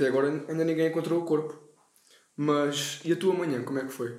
[0.00, 1.62] Até agora ainda ninguém encontrou o corpo.
[2.34, 4.18] Mas, e a tua manhã, como é que foi?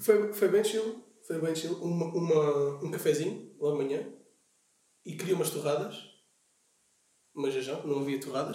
[0.00, 1.04] Foi, foi bem chill.
[1.26, 1.74] Foi bem chill.
[1.74, 4.14] Uma, uma, um cafezinho, logo de manhã.
[5.04, 5.94] E queria umas torradas.
[7.34, 8.54] Mas já já, não havia torradas.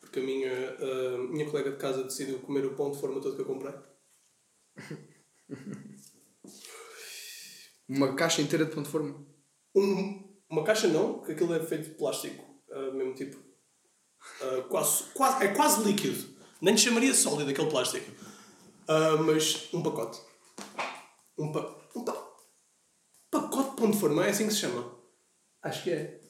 [0.00, 3.36] Porque a minha, a minha colega de casa decidiu comer o pão de forma todo
[3.36, 3.74] que eu comprei.
[7.86, 9.22] Uma caixa inteira de pão de forma?
[9.74, 12.42] Um, uma caixa não, que aquilo é feito de plástico.
[12.70, 13.36] Uh, mesmo tipo.
[14.40, 16.34] Uh, quase, quase, é quase líquido.
[16.60, 18.10] Nem te chamaria sólido aquele plástico.
[18.88, 20.20] Uh, mas um pacote.
[21.38, 22.12] Um, pa, um pa,
[23.30, 24.92] pacote de pão de forma, é assim que se chama?
[25.62, 26.20] Acho que é.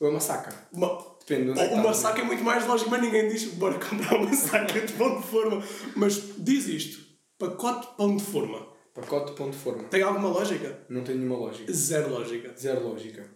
[0.00, 0.68] Ou é uma saca?
[0.72, 3.74] Uma, Depende de é uma está, saca é muito mais lógico, mas ninguém diz bora
[3.74, 5.62] comprar uma saca de pão de forma.
[5.96, 7.04] Mas diz isto:
[7.36, 8.64] pacote de pão de forma.
[8.94, 9.82] Pacote de pão de forma.
[9.84, 10.84] Tem alguma lógica?
[10.88, 11.70] Não tem nenhuma lógica.
[11.72, 12.54] Zero lógica.
[12.56, 13.28] Zero lógica.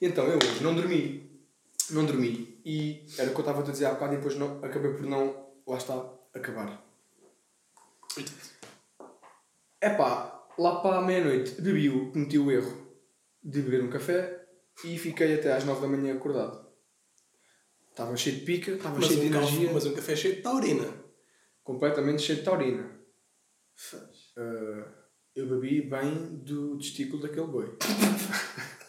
[0.00, 1.30] Então, eu hoje não dormi.
[1.90, 2.51] Não dormi.
[2.64, 5.02] E era o que eu estava a dizer há bocado e depois não, acabei por
[5.02, 5.94] não, lá está,
[6.34, 6.84] acabar.
[9.80, 12.86] É pá, lá para a meia-noite bebi o, cometi o erro
[13.42, 14.46] de beber um café
[14.84, 16.62] e fiquei até às nove da manhã acordado.
[17.90, 20.42] Estava cheio de pica, estava cheio de um, energia, café, mas um café cheio de
[20.42, 20.88] taurina.
[21.62, 23.00] completamente cheio de taurina.
[24.36, 24.84] Uh,
[25.34, 27.76] eu bebi bem do testículo daquele boi.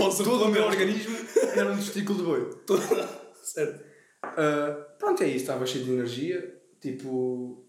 [0.00, 1.16] Posso Todo o meu organismo
[1.54, 2.50] era um testículo de boi.
[3.42, 3.84] certo.
[4.24, 5.38] Uh, pronto, é isso.
[5.38, 6.60] Estava cheio de energia.
[6.80, 7.68] Tipo,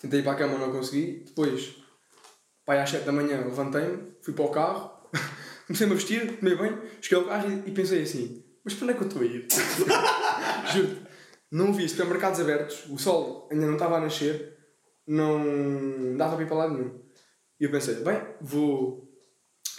[0.00, 1.24] tentei ir para a cama, não consegui.
[1.26, 1.76] Depois,
[2.64, 5.08] pai, às 7 da manhã, levantei-me, fui para o carro,
[5.66, 8.92] comecei-me a vestir, tomei banho, cheguei ao carro e, e pensei assim: mas para onde
[8.92, 9.46] é que eu estou a ir?
[10.72, 10.96] Juro,
[11.50, 14.56] não vi supermercados abertos, o sol ainda não estava a nascer,
[15.06, 17.00] não dava para ir para lado nenhum.
[17.60, 19.05] E eu pensei: bem, vou.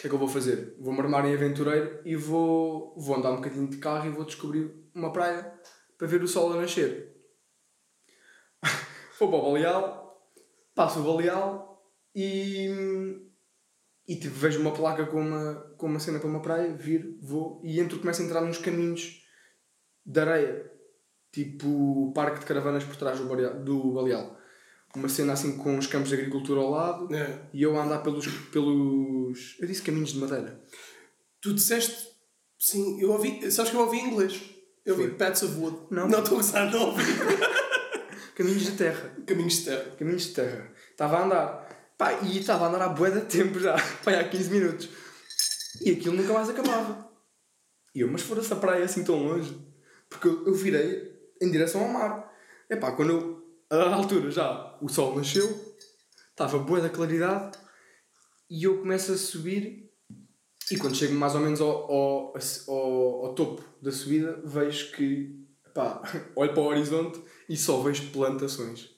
[0.07, 0.73] O que é que eu vou fazer?
[0.79, 4.71] Vou-me armar em aventureiro e vou, vou andar um bocadinho de carro e vou descobrir
[4.95, 5.53] uma praia
[5.97, 7.13] para ver o sol a nascer.
[9.19, 10.31] Vou para o Baleal,
[10.73, 11.83] passo o Baleal
[12.15, 12.69] e,
[14.07, 17.59] e tipo, vejo uma placa com uma, com uma cena para uma praia, vir, vou
[17.63, 19.25] e entro, começo a entrar nos caminhos
[20.05, 20.71] de areia,
[21.31, 23.59] tipo parque de caravanas por trás do Baleal.
[23.63, 24.37] Do Baleal.
[24.95, 27.41] Uma cena assim com os campos de agricultura ao lado É.
[27.53, 29.55] e eu a andar pelos, pelos.
[29.59, 30.61] Eu disse caminhos de madeira.
[31.41, 32.07] Tu disseste.
[32.59, 33.51] Sim, eu ouvi.
[33.51, 34.41] Sabes que eu ouvi em inglês?
[34.85, 35.13] Eu ouvi.
[35.13, 35.77] Pets of Wood.
[35.91, 36.07] Não.
[36.07, 37.03] Não estou a gozar, não ouvi.
[38.35, 39.15] Caminhos de terra.
[39.25, 39.95] Caminhos de terra.
[39.97, 40.71] Caminhos de terra.
[40.91, 41.93] Estava a andar.
[41.97, 43.75] Pá, e estava a andar há bué de tempo já.
[44.03, 44.89] Pá, há 15 minutos.
[45.81, 47.07] E aquilo nunca mais acabava.
[47.93, 49.57] E eu, mas fora-se a praia assim tão longe.
[50.09, 51.11] Porque eu, eu virei
[51.41, 52.31] em direção ao mar.
[52.69, 53.46] É pá, quando eu.
[53.69, 55.75] A altura já o sol nasceu.
[56.29, 57.57] Estava bué da claridade.
[58.49, 59.91] E eu começo a subir.
[60.71, 62.33] E quando chego mais ou menos ao, ao,
[62.67, 65.45] ao, ao topo da subida, vejo que.
[65.73, 66.01] Pá,
[66.35, 68.89] olho para o horizonte e só vejo plantações.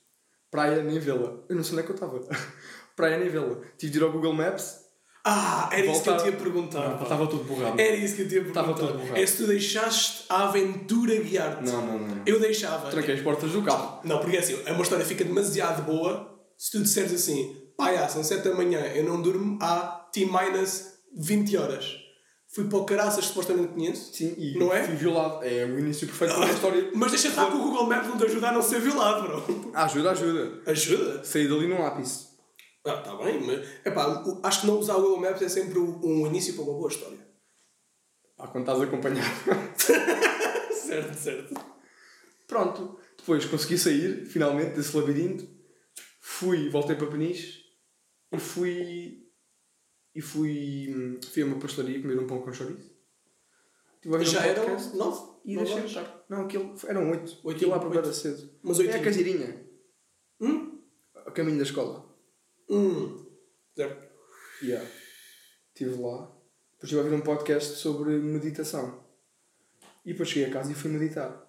[0.52, 1.44] Praia nem vê-la.
[1.47, 2.19] Eu não sei onde é que eu estava.
[2.96, 3.62] Praia nem vê-la.
[3.78, 4.88] Tive de ir ao Google Maps.
[5.31, 6.90] Ah, era isso que eu ia perguntar.
[6.90, 7.03] Não.
[7.03, 7.79] Estava tudo borrado.
[7.79, 9.17] Era isso que eu te ia Estava tudo borrado.
[9.17, 11.69] É se tu deixaste a aventura guiar-te.
[11.69, 12.22] Não, não, não.
[12.25, 12.90] Eu deixava.
[12.90, 14.00] Tranquei as portas do carro.
[14.03, 17.94] Não, porque assim, é uma história que fica demasiado boa se tu disseres assim, pá,
[17.94, 20.88] já, são 7 da manhã, eu não durmo há T-minus
[21.18, 21.95] 20 horas.
[22.53, 24.12] Fui para o caraças supostamente conheço.
[24.13, 24.84] Sim, e Não é?
[24.84, 25.45] fui violado.
[25.45, 26.89] É o início perfeito da história.
[26.94, 29.72] Mas deixa-te lá que o Google Maps não te ajuda a não ser violado, bro.
[29.73, 30.62] Ajuda, ajuda.
[30.66, 31.23] Ajuda?
[31.23, 32.28] Saí dali num lápis.
[32.85, 36.25] Ah, tá bem, mas epá, acho que não usar o Google Maps é sempre um
[36.25, 37.19] início para uma boa história.
[38.38, 39.29] Pá, quando estás acompanhado.
[40.74, 41.53] certo, certo.
[42.48, 42.98] Pronto.
[43.18, 45.45] Depois consegui sair, finalmente, desse labirinto.
[46.21, 47.63] Fui, voltei para Peniche.
[48.31, 49.27] E fui...
[50.15, 51.19] E fui...
[51.31, 52.89] Fui a uma pastelaria comer um pão com chouriço.
[54.06, 55.39] Ouvir um Já eram 9?
[55.45, 56.25] E deixei estar.
[56.30, 56.74] Não, aquilo...
[56.88, 57.38] Eram oito.
[57.44, 58.50] Oito, lá para cedo.
[58.63, 58.95] Mas É oito.
[58.95, 59.68] a caseirinha.
[60.39, 60.81] Hum?
[61.13, 62.08] A caminho da escola.
[62.69, 63.25] Hum.
[63.75, 64.10] Certo.
[64.63, 64.88] Yeah.
[65.74, 66.18] Estive lá.
[66.74, 69.04] Depois estive a ouvir um podcast sobre meditação.
[70.06, 71.45] E depois cheguei a casa e fui meditar.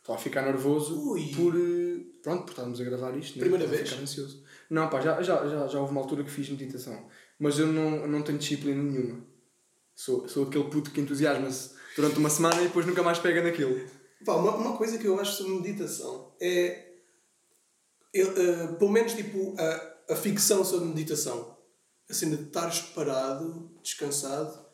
[0.00, 1.32] Estava a ficar nervoso Ui.
[1.34, 1.54] por.
[1.56, 1.86] eh,
[2.22, 3.36] Pronto, por estarmos a gravar isto.
[3.36, 3.40] né?
[3.40, 3.88] Primeira a vez?
[3.88, 4.44] ficar ansioso.
[4.68, 7.08] Não, pá, já, já, já, já houve uma altura que fiz meditação.
[7.38, 9.24] Mas eu não, não tenho disciplina nenhuma.
[9.94, 13.80] Sou, sou aquele puto que entusiasma-se durante uma semana e depois nunca mais pega naquilo.
[14.24, 16.94] Pá, uma, uma coisa que eu acho sobre meditação é.
[18.12, 21.56] eu, eh, pelo menos tipo a, a ficção sobre meditação.
[22.08, 24.64] A cena de estares parado, descansado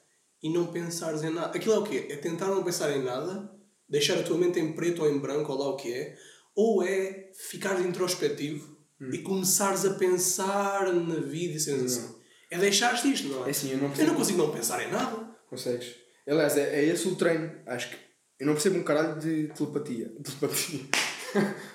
[0.42, 1.56] e não pensares em nada.
[1.56, 2.06] Aquilo é o quê?
[2.10, 3.50] É tentar não pensar em nada,
[3.88, 6.16] deixar a tua mente em preto ou em branco, ou lá o que é,
[6.54, 8.76] ou é ficar introspectivo
[9.12, 12.14] e começares a pensar na vida e cenas assim.
[12.50, 13.48] É deixares disto, não é?
[13.48, 15.28] É assim, eu não Eu não consigo não pensar em nada.
[15.48, 15.94] Consegues?
[16.26, 17.50] Aliás, é, é esse o treino.
[17.66, 17.96] Acho que
[18.38, 20.12] eu não percebo um caralho de telepatia.
[20.22, 20.80] Telepatia.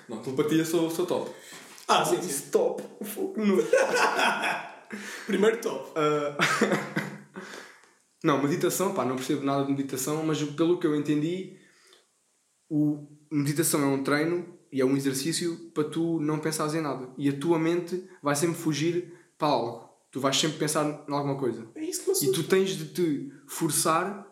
[0.08, 1.30] não, telepatia sou, sou top.
[1.88, 2.50] Ah, sim, Disse sim.
[2.50, 2.82] top.
[3.02, 3.56] Fogo no.
[5.26, 5.90] Primeiro top.
[5.96, 6.36] Ah,
[8.22, 11.58] não, meditação, pá, não percebo nada de meditação, mas pelo que eu entendi,
[12.68, 17.08] o meditação é um treino e é um exercício para tu não pensares em nada.
[17.16, 19.88] E a tua mente vai sempre fugir para algo.
[20.10, 21.66] Tu vais sempre pensar em alguma coisa.
[21.74, 24.26] É isso que eu E tu tens de te forçar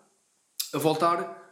[0.73, 1.43] a voltar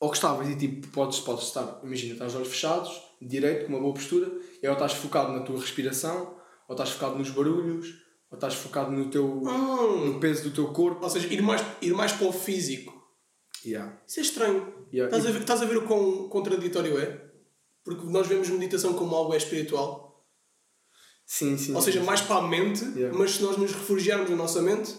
[0.00, 0.48] ao que estavas.
[0.48, 4.30] E tipo, podes, podes estar, imagina, estás de olhos fechados, direito, com uma boa postura,
[4.62, 6.36] e ou estás focado na tua respiração,
[6.68, 7.88] ou estás focado nos barulhos,
[8.30, 10.04] ou estás focado no teu Hum.
[10.06, 11.02] no peso do teu corpo.
[11.02, 12.92] Ou seja, ir mais, ir mais para o físico.
[13.64, 14.00] Yeah.
[14.06, 14.74] Isso é estranho.
[14.92, 15.16] Yeah.
[15.16, 17.24] Estás, a ver, estás a ver o quão contraditório é?
[17.84, 20.26] Porque nós vemos meditação como algo é espiritual.
[21.26, 21.74] Sim, sim.
[21.74, 22.06] Ou seja, sim.
[22.06, 23.16] mais para a mente, Yeah.
[23.16, 24.94] mas se nós nos refugiarmos na nossa mente,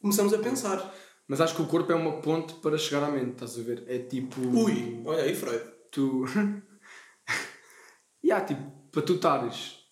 [0.00, 0.94] começamos a pensar.
[1.26, 3.84] Mas acho que o corpo é uma ponte para chegar à mente, estás a ver?
[3.88, 4.40] É tipo.
[4.40, 5.64] Ui, olha aí, Freud.
[5.90, 6.24] Tu.
[8.24, 9.84] yeah, tipo, para tu estares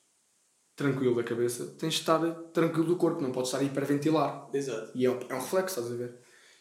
[0.75, 2.19] tranquilo da cabeça, tens de estar
[2.53, 4.49] tranquilo do corpo, não podes estar a hiperventilar.
[4.53, 4.91] Exato.
[4.95, 6.19] E é um, é um reflexo, estás a ver?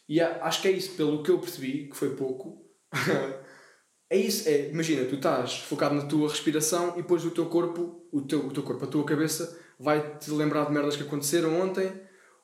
[0.07, 2.65] E há- acho que é isso, pelo que eu percebi, que foi pouco.
[4.09, 8.07] é isso, é, imagina, tu estás focado na tua respiração e depois o teu corpo,
[8.12, 11.91] o teu, o teu corpo, a tua cabeça, vai-te lembrar de merdas que aconteceram ontem,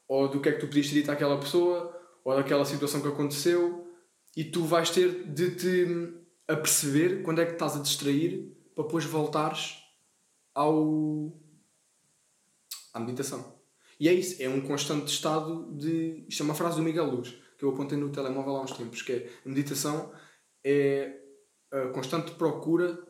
[0.08, 3.08] ou do que é que tu podias ter dito àquela pessoa, ou daquela situação que
[3.10, 3.86] aconteceu,
[4.36, 6.14] e tu vais ter de te
[6.48, 9.84] aperceber quando é que estás a distrair para depois voltares
[10.54, 11.34] ao
[12.94, 13.58] à meditação.
[14.00, 16.24] E é isso, é um constante estado de.
[16.30, 19.02] Isto é uma frase do Miguel Luz, que eu apontei no telemóvel há uns tempos,
[19.02, 20.14] que é a meditação
[20.64, 21.20] é
[21.72, 23.04] a constante procura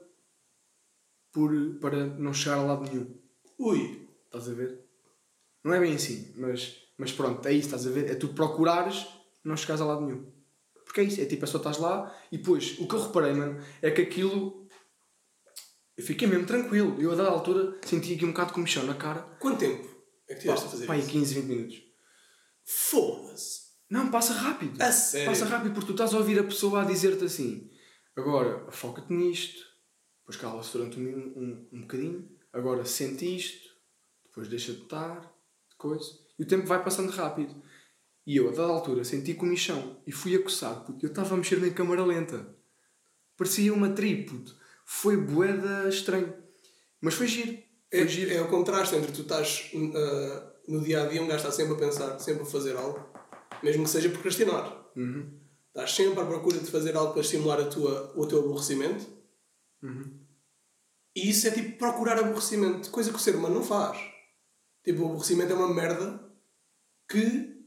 [1.34, 3.14] por, para não chegar a lado nenhum.
[3.60, 4.80] Ui, Estás a ver?
[5.64, 8.10] Não é bem assim, mas, mas pronto, é isso, estás a ver?
[8.10, 9.06] É tu procurares
[9.44, 10.26] não chegares a lado nenhum.
[10.86, 13.34] Porque é isso, é tipo, é só estás lá e depois, o que eu reparei,
[13.34, 14.67] mano, é que aquilo.
[15.98, 17.02] Eu fiquei mesmo tranquilo.
[17.02, 19.22] Eu a dada altura senti aqui um bocado de comichão na cara.
[19.40, 19.88] quanto tempo
[20.30, 21.10] é que tiveste a fazer aí isso?
[21.10, 21.84] 15, 20 minutos.
[22.64, 23.68] Foda-se.
[23.90, 24.82] Não, passa rápido.
[24.82, 25.28] A sério?
[25.28, 27.72] Passa rápido porque tu estás a ouvir a pessoa a dizer-te assim:
[28.16, 29.66] agora foca-te nisto,
[30.20, 33.70] depois cala-se durante um, um, um bocadinho, agora sente isto,
[34.26, 35.34] depois deixa de estar,
[35.78, 36.06] coisa.
[36.38, 37.56] E o tempo vai passando rápido.
[38.26, 41.38] E eu, a dada altura, senti comichão e fui a coçar porque eu estava a
[41.38, 42.54] mexer em câmara lenta.
[43.38, 44.54] Parecia uma tri, puto.
[44.90, 46.34] Foi boeda estranho.
[47.02, 47.58] Mas foi giro.
[47.92, 48.32] Foi É, giro.
[48.32, 51.74] é o contraste entre tu estás uh, no dia a dia, um gajo está sempre
[51.74, 53.06] a pensar, sempre a fazer algo,
[53.62, 54.90] mesmo que seja procrastinar.
[54.96, 55.40] Uhum.
[55.68, 59.06] Estás sempre à procura de fazer algo para estimular a tua, o teu aborrecimento.
[59.84, 60.26] Uhum.
[61.16, 63.98] E isso é tipo procurar aborrecimento, coisa que o ser humano não faz.
[64.84, 66.32] Tipo, o aborrecimento é uma merda
[67.10, 67.58] que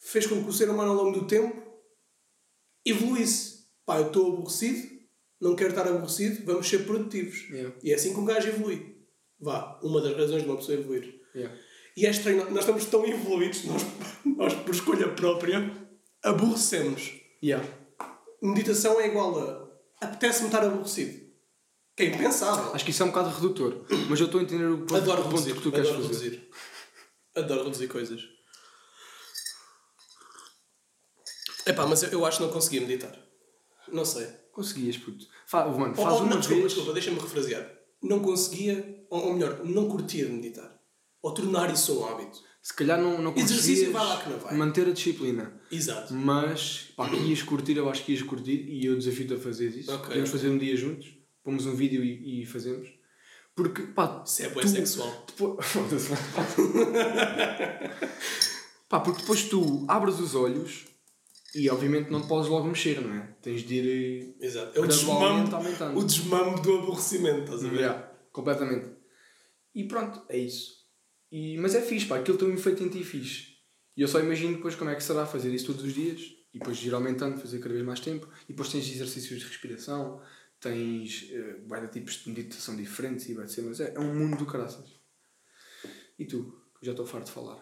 [0.00, 1.62] fez com que o ser humano ao longo do tempo
[2.84, 3.64] evoluísse.
[3.86, 4.93] Pá, eu estou aborrecido,
[5.40, 7.48] não quero estar aborrecido, vamos ser produtivos.
[7.50, 7.74] Yeah.
[7.82, 8.94] E é assim que um gajo evolui.
[9.40, 11.20] Vá, uma das razões de uma pessoa evoluir.
[11.34, 11.54] Yeah.
[11.96, 13.82] E é estranho, nós estamos tão evoluídos, nós,
[14.36, 15.70] nós por escolha própria,
[16.22, 17.12] aborrecemos.
[17.42, 17.66] Yeah.
[18.42, 19.64] Meditação é igual a
[20.04, 21.24] apetece-me estar aborrecido.
[21.96, 22.74] Que é impensável.
[22.74, 23.86] Acho que isso é um bocado redutor.
[24.08, 25.54] Mas eu estou a entender o ponto, Adoro o ponto reduzir.
[25.54, 26.24] que tu queres Adoro fazer.
[26.24, 26.50] reduzir.
[27.36, 28.20] Adoro reduzir coisas.
[31.66, 33.16] Epá, mas eu, eu acho que não conseguia meditar.
[33.88, 34.28] Não sei.
[34.54, 35.26] Conseguias, puto.
[35.46, 36.72] Fa mano, Ou- faz ou, uma não, desculpa, vez.
[36.72, 37.70] desculpa, deixa-me refrasear.
[38.02, 40.78] Não conseguia, ou, ou melhor, não curtia meditar.
[41.20, 42.38] Ou tornar isso um hábito.
[42.62, 44.54] Se calhar não, não Exercício conseguias vai lá que não vai.
[44.56, 45.60] manter a disciplina.
[45.70, 46.14] Exato.
[46.14, 49.68] Mas, pá, que ias curtir, eu acho que ias curtir e eu desafio-te a fazer
[49.68, 49.92] isso.
[49.92, 50.06] Ok.
[50.08, 51.08] Podemos fazer um dia juntos,
[51.42, 52.88] pomos um vídeo e, e fazemos.
[53.56, 55.24] Porque, pá, Isso é tu- sexual.
[55.26, 55.66] depois-
[58.88, 60.86] pá, porque depois tu abres os olhos
[61.54, 63.36] e obviamente não te podes logo mexer, não é?
[63.40, 64.78] Tens de ir eh, Exato.
[64.78, 65.98] É o desmame, aumentando.
[65.98, 67.76] o desmame do aborrecimento, estás a ver?
[67.76, 68.88] Yeah, completamente.
[69.74, 70.84] E pronto, é isso.
[71.30, 73.54] E, mas é fixe, pá, aquilo tem um efeito em ti fixe.
[73.96, 76.20] E eu só imagino depois como é que será fazer isso todos os dias
[76.52, 78.28] e depois ir aumentando, fazer cada vez mais tempo.
[78.44, 80.20] E depois tens exercícios de respiração,
[80.60, 84.14] tens uh, vai de tipos de meditação diferentes e vai ser, mas é, é um
[84.14, 84.88] mundo do caraças.
[86.18, 87.58] E tu, que já estou farto de falar.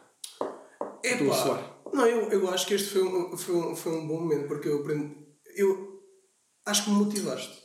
[1.02, 1.71] Estou a suar.
[1.92, 4.68] Não, eu, eu acho que este foi um, foi, um, foi um bom momento porque
[4.68, 5.14] eu aprendi.
[5.56, 6.00] Eu
[6.66, 7.62] acho que me motivaste.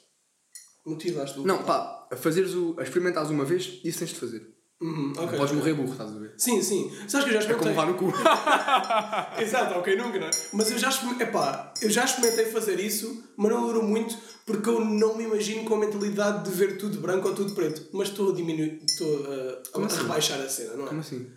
[0.86, 1.46] Motivaste-me.
[1.46, 4.55] Não, pá, a, fazeres o, a experimentares uma vez, isso tens de fazer.
[4.79, 5.55] Uhum, Não ok, podes ok.
[5.55, 6.34] morrer burro, estás a ver?
[6.38, 6.91] Sim, sim.
[7.07, 7.86] Sabes que eu já É como experimentei.
[8.07, 8.13] no cu.
[9.41, 10.31] Exato, ok, nunca, não é?
[10.53, 14.15] Mas eu já, experimentei, epá, eu já experimentei fazer isso, mas não durou muito
[14.46, 17.88] porque eu não me imagino com a mentalidade de ver tudo branco ou tudo preto.
[17.91, 19.98] Mas estou a diminuir, estou a, Como a assim?
[20.03, 20.88] rebaixar a cena, não é?
[20.89, 21.27] Como assim?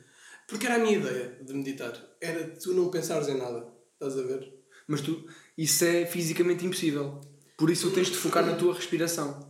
[0.51, 1.95] Porque era a minha ideia de meditar.
[2.21, 3.73] Era tu não pensares em nada.
[3.95, 4.53] Estás a ver?
[4.87, 5.27] Mas tu,
[5.57, 7.21] isso é fisicamente impossível.
[7.57, 9.49] Por isso tens de focar na tua respiração.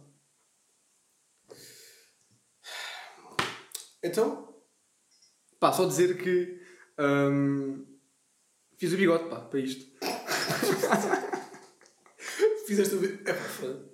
[4.03, 4.51] Então,
[5.61, 6.59] Pá, só dizer que
[6.99, 7.85] hum,
[8.79, 9.85] fiz o bigode, pá, para isto.
[12.67, 13.21] fizeste o vídeo.
[13.27, 13.35] É,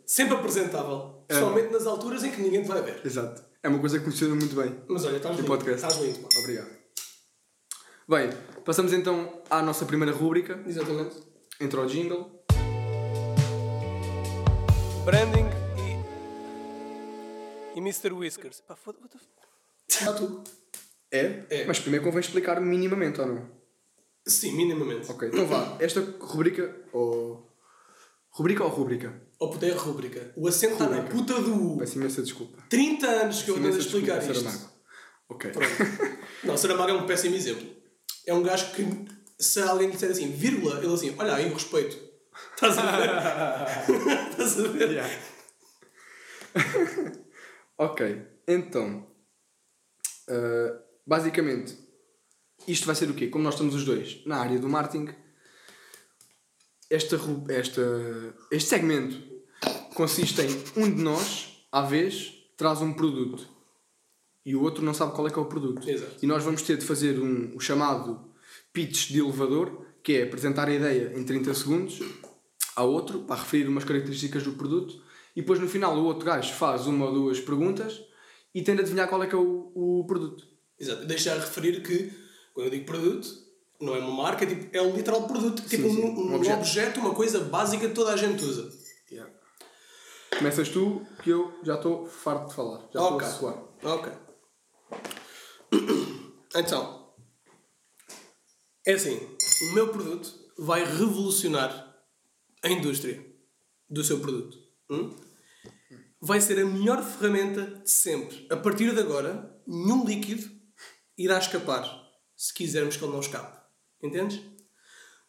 [0.07, 1.25] sempre apresentável.
[1.27, 3.05] Principalmente nas alturas em que ninguém te vai ver.
[3.05, 3.45] Exato.
[3.65, 4.81] É uma coisa que funciona muito bem.
[4.89, 5.49] Mas olha, estás lindo.
[5.49, 5.85] podcast.
[5.85, 6.29] Estás lindo, pá.
[6.39, 6.76] Obrigado.
[8.09, 8.31] Bem,
[8.65, 10.63] passamos então à nossa primeira rúbrica.
[10.67, 11.17] Exatamente.
[11.61, 12.31] Entra o jingle.
[15.05, 15.47] Branding
[17.75, 17.79] e.
[17.79, 18.13] e Mr.
[18.13, 18.61] Whiskers.
[18.61, 20.43] Pá, foda what the f- Ah, tu.
[21.11, 21.43] É?
[21.51, 21.65] É.
[21.67, 23.49] Mas primeiro convém explicar minimamente, ou não?
[24.27, 25.11] Sim, minimamente.
[25.11, 25.77] Ok, então vá.
[25.81, 27.49] Esta rubrica, ou...
[28.31, 29.23] Rubrica ou rubrica?
[29.39, 30.33] Ou puta é a rúbrica.
[30.37, 31.17] O acento está na Rúbrica.
[31.17, 31.77] puta do.
[31.79, 32.63] Peço imensa desculpa.
[32.69, 34.51] 30 anos que eu ando a Imensa explicar desculpa, isto.
[34.51, 34.73] Saramago.
[35.29, 35.51] Ok.
[36.45, 37.67] Não, Saramago é um péssimo exemplo.
[38.27, 38.83] É um gajo que,
[39.39, 41.97] se alguém lhe disser assim, vírgula, ele assim, olha aí respeito.
[42.55, 44.31] Estás a ver?
[44.31, 44.91] Estás a ver?
[44.91, 45.23] Yeah.
[47.79, 49.07] ok, então.
[50.29, 51.79] uh, basicamente,
[52.67, 53.29] isto vai ser o quê?
[53.29, 55.15] Como nós estamos os dois na área do marketing,
[56.91, 57.17] esta,
[57.49, 57.83] esta,
[58.51, 59.17] este segmento
[59.95, 63.56] consiste em um de nós, à vez, traz um produto
[64.47, 65.91] e o outro não sabe qual é que é o produto.
[65.91, 66.15] Exato.
[66.23, 68.31] E nós vamos ter de fazer um, o chamado
[68.73, 72.01] pitch de elevador, que é apresentar a ideia em 30 segundos
[72.77, 75.03] ao outro, para referir umas características do produto,
[75.35, 78.01] e depois no final o outro gajo faz uma ou duas perguntas
[78.55, 80.47] e tenta adivinhar qual é que é o, o produto.
[80.79, 81.05] Exato.
[81.07, 82.13] Deixa a referir que,
[82.55, 83.29] quando eu digo produto,
[83.81, 85.61] não é uma marca, é, tipo, é um literal produto.
[85.63, 86.59] Tipo sim, um, um um objeto.
[86.59, 87.01] objeto.
[87.01, 88.71] uma coisa básica que toda a gente usa.
[90.39, 92.81] Começas tu, que eu já estou farto de falar.
[92.93, 93.63] Já estou a suar.
[93.83, 94.13] Ok.
[96.59, 97.15] Então,
[98.87, 99.19] é assim,
[99.69, 101.95] o meu produto vai revolucionar
[102.63, 103.25] a indústria
[103.91, 104.57] do seu produto.
[104.89, 105.15] hum?
[106.21, 108.47] Vai ser a melhor ferramenta de sempre.
[108.51, 110.51] A partir de agora, nenhum líquido
[111.19, 111.85] irá escapar,
[112.35, 113.61] se quisermos que ele não escape.
[114.03, 114.41] Entendes?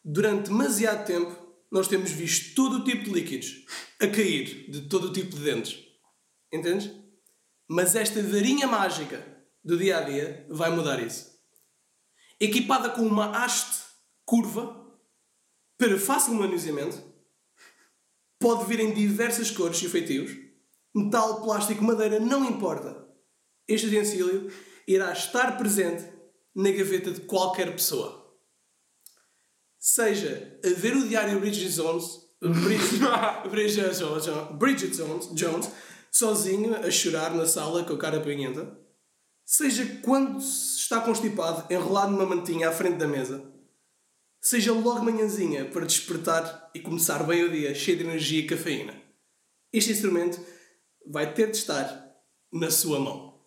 [0.04, 1.36] Durante demasiado tempo,
[1.70, 3.66] nós temos visto todo o tipo de líquidos
[4.00, 5.84] a cair de todo o tipo de dentes.
[6.52, 6.90] Entendes?
[7.68, 9.37] Mas esta varinha mágica
[9.68, 11.38] do dia a dia vai mudar isso.
[12.40, 13.84] Equipada com uma haste
[14.24, 14.74] curva
[15.76, 17.02] para fácil manuseamento,
[18.40, 20.30] pode vir em diversas cores e feitios,
[20.96, 23.06] metal, plástico, madeira, não importa.
[23.68, 24.50] Este utensílio
[24.86, 26.10] irá estar presente
[26.54, 28.26] na gaveta de qualquer pessoa.
[29.78, 32.06] Seja a ver o diário Bridget Jones,
[32.40, 33.00] Bridget,
[33.50, 34.26] Bridget, Jones,
[34.58, 35.70] Bridget Jones, Jones
[36.10, 38.87] sozinho a chorar na sala com a cara apanhenta,
[39.48, 43.50] seja quando se está constipado, enrolado numa mantinha à frente da mesa,
[44.42, 48.94] seja logo manhãzinha para despertar e começar bem o dia cheio de energia e cafeína.
[49.72, 50.38] Este instrumento
[51.06, 52.14] vai ter de estar
[52.52, 53.42] na sua mão.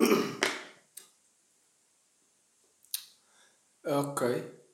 [3.88, 4.26] Ok.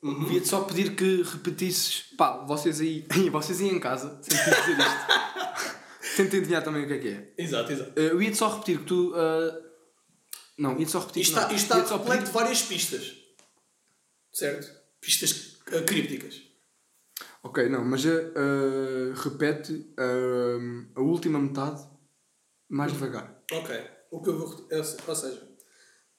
[0.03, 2.15] Devia-te só pedir que repetisses.
[2.17, 6.17] Pá, vocês aí, vocês aí em casa, sem ter dizer isto.
[6.17, 7.35] Tentem adivinhar também o que é que é.
[7.37, 7.93] Exato, exato.
[7.95, 9.13] Eh, eu ia-te só repetir que tu.
[9.15, 9.72] eh,
[10.59, 11.23] Não, ia-te só repetir.
[11.23, 13.15] Isto está, isto só repleto de várias pistas.
[14.33, 14.71] Certo?
[15.01, 16.43] Pistas uh, crípticas.
[17.43, 21.85] Ok, não, mas eh, eh, repete eh, a última metade
[22.69, 23.43] mais devagar.
[23.51, 23.75] Ok.
[24.13, 24.69] O que eu vou.
[24.71, 25.49] é- Ou seja,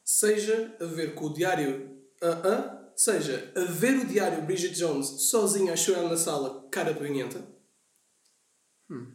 [0.04, 1.98] seja a ver com o diário.
[2.22, 6.92] ah, ah, seja a ver o diário Bridget Jones sozinha a chorar na sala, cara
[6.94, 7.42] banhenta.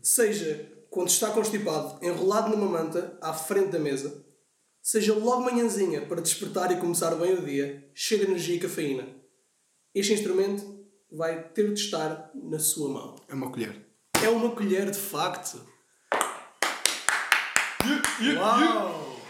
[0.03, 4.25] Seja quando está constipado, enrolado numa manta, à frente da mesa.
[4.91, 9.07] Seja logo manhãzinha para despertar e começar bem o dia, cheio de energia e cafeína.
[9.95, 10.65] Este instrumento
[11.13, 13.17] vai ter de estar na sua mão.
[13.29, 13.87] É uma colher.
[14.25, 15.61] É uma colher de facto.
[18.39, 19.21] Uau!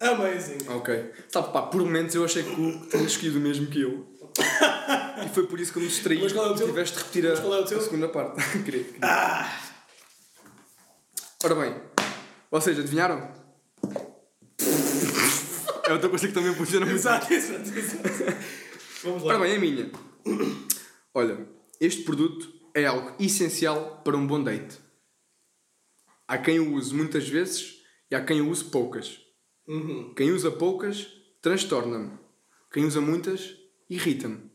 [0.00, 0.68] Amazing!
[0.70, 1.12] Ok.
[1.28, 4.12] Sabe, pá, por momentos eu achei que tu tinhas escolhido o mesmo que eu.
[5.24, 6.20] e foi por isso que eu me distraí.
[6.20, 6.66] Mas qual é o teu?
[6.66, 7.78] Tiveste de repetir a, é o teu?
[7.78, 8.42] a segunda parte.
[8.64, 9.00] queria, queria.
[11.44, 11.80] Ora bem,
[12.50, 13.47] vocês adivinharam?
[15.88, 16.98] É outra coisa que também funciona muito.
[16.98, 18.02] Exato, exato, exato.
[19.02, 19.34] Vamos lá.
[19.34, 19.90] Ora bem, é minha.
[21.14, 21.48] Olha,
[21.80, 24.78] este produto é algo essencial para um bom date.
[26.26, 29.20] Há quem o use muitas vezes e há quem o use poucas.
[29.66, 30.12] Uhum.
[30.14, 31.06] Quem usa poucas
[31.40, 32.18] transtorna-me.
[32.70, 33.56] Quem usa muitas
[33.88, 34.50] irrita-me.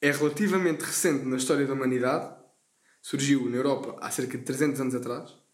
[0.00, 2.34] É relativamente recente na história da humanidade.
[3.00, 5.45] Surgiu na Europa há cerca de 300 anos atrás.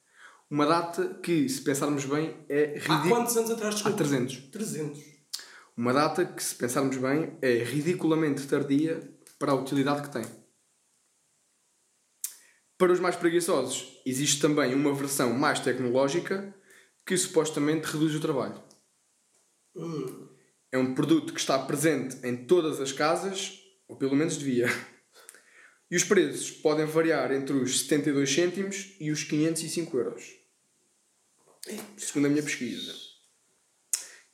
[0.53, 3.09] Uma data que, se pensarmos bem, é Há ridícula.
[3.09, 3.73] quantos anos atrás?
[3.73, 3.97] Há Desculpa.
[3.97, 4.37] 300.
[4.51, 5.03] 300.
[5.75, 9.01] Uma data que, se pensarmos bem, é ridiculamente tardia
[9.39, 10.27] para a utilidade que tem.
[12.77, 16.55] Para os mais preguiçosos, existe também uma versão mais tecnológica
[17.07, 18.63] que supostamente reduz o trabalho.
[20.71, 24.67] É um produto que está presente em todas as casas, ou pelo menos devia.
[25.91, 30.42] E os preços podem variar entre os 72 cêntimos e os 505 euros.
[31.97, 32.93] Segundo a minha pesquisa.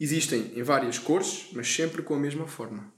[0.01, 2.93] Existem em várias cores, mas sempre com a mesma forma.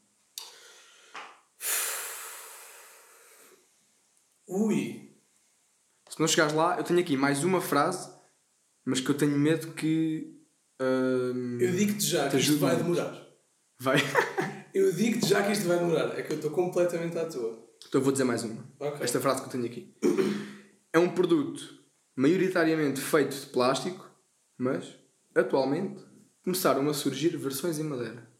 [4.46, 5.10] Ui.
[6.08, 8.10] Se não chegares lá, eu tenho aqui mais uma frase,
[8.84, 10.36] mas que eu tenho medo que.
[10.80, 13.26] hum, Eu digo-te já que isto vai demorar.
[13.78, 13.96] vai.
[14.72, 16.16] Eu digo-te já que isto vai demorar.
[16.16, 17.58] É que eu estou completamente à toa.
[17.88, 18.64] então vou dizer mais uma.
[18.78, 19.00] Ok.
[19.02, 19.96] Esta frase que eu tenho aqui.
[20.92, 21.74] É um produto
[22.14, 24.08] maioritariamente feito de plástico,
[24.60, 24.94] mas
[25.34, 26.04] atualmente
[26.44, 28.30] começaram a surgir versões em madeira.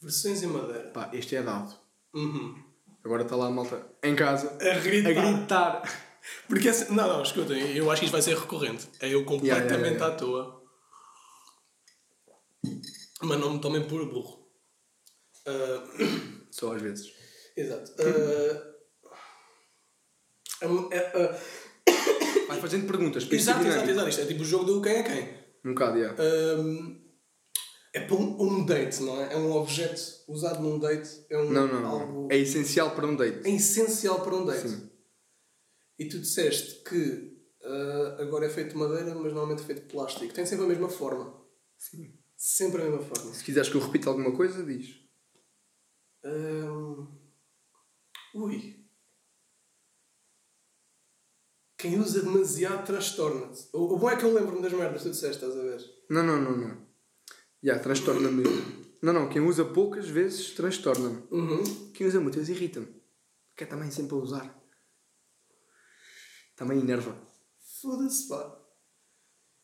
[0.00, 0.90] Versões em madeira.
[0.90, 1.74] Pá, este é dado.
[2.14, 2.62] Uhum.
[3.04, 5.10] Agora está lá a malta em casa A gritar.
[5.10, 5.82] a gritar.
[6.48, 8.88] Porque assim, não, não, escutem, eu acho que isto vai ser recorrente.
[9.00, 10.14] É eu completamente Yeah, yeah, yeah.
[10.14, 10.62] à toa.
[13.22, 14.48] Mas não me tomem por burro.
[15.46, 15.84] Ah,
[16.50, 17.12] Só às vezes.
[17.56, 17.92] exato.
[17.98, 18.72] Ah,
[20.62, 21.40] é é, ah,
[22.48, 23.30] Vai fazendo perguntas.
[23.30, 24.08] exato, exato, exato.
[24.08, 25.42] Isto é tipo o jogo do quem é quem.
[25.64, 26.16] Um bocado, yeah.
[26.18, 27.02] Ah,
[27.94, 29.34] é para um, um date, não é?
[29.34, 31.24] É um objeto usado num date.
[31.30, 32.28] É um, Não, não, algo.
[32.30, 33.46] É essencial para um date.
[33.46, 34.68] é essencial para um date.
[34.68, 34.90] Sim.
[35.98, 37.32] E tu disseste que
[37.64, 40.32] ah, agora é feito de madeira, mas normalmente é feito de plástico.
[40.32, 41.40] Tem sempre a mesma forma.
[41.78, 42.18] Sim.
[42.36, 43.32] Sempre a mesma forma.
[43.34, 44.88] Se quiseres que eu repita alguma coisa, diz.
[46.24, 47.06] Hum,
[48.34, 48.81] Ui.
[51.82, 53.68] Quem usa demasiado transtorna-te.
[53.72, 55.80] O, o bom é que eu lembro-me das merdas que tu disseste, estás a ver?
[56.08, 56.86] Não, não, não, não.
[57.60, 58.44] Já, transtorna-me.
[59.02, 61.24] Não, não, quem usa poucas vezes transtorna-me.
[61.28, 61.90] Uhum.
[61.92, 62.86] Quem usa muitas irrita-me.
[63.56, 64.62] Quer também sempre a usar.
[66.54, 67.16] Também enerva.
[67.80, 68.60] Foda-se, pá.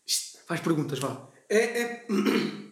[0.04, 1.30] Isto Faz perguntas, vá.
[1.48, 2.06] é, é...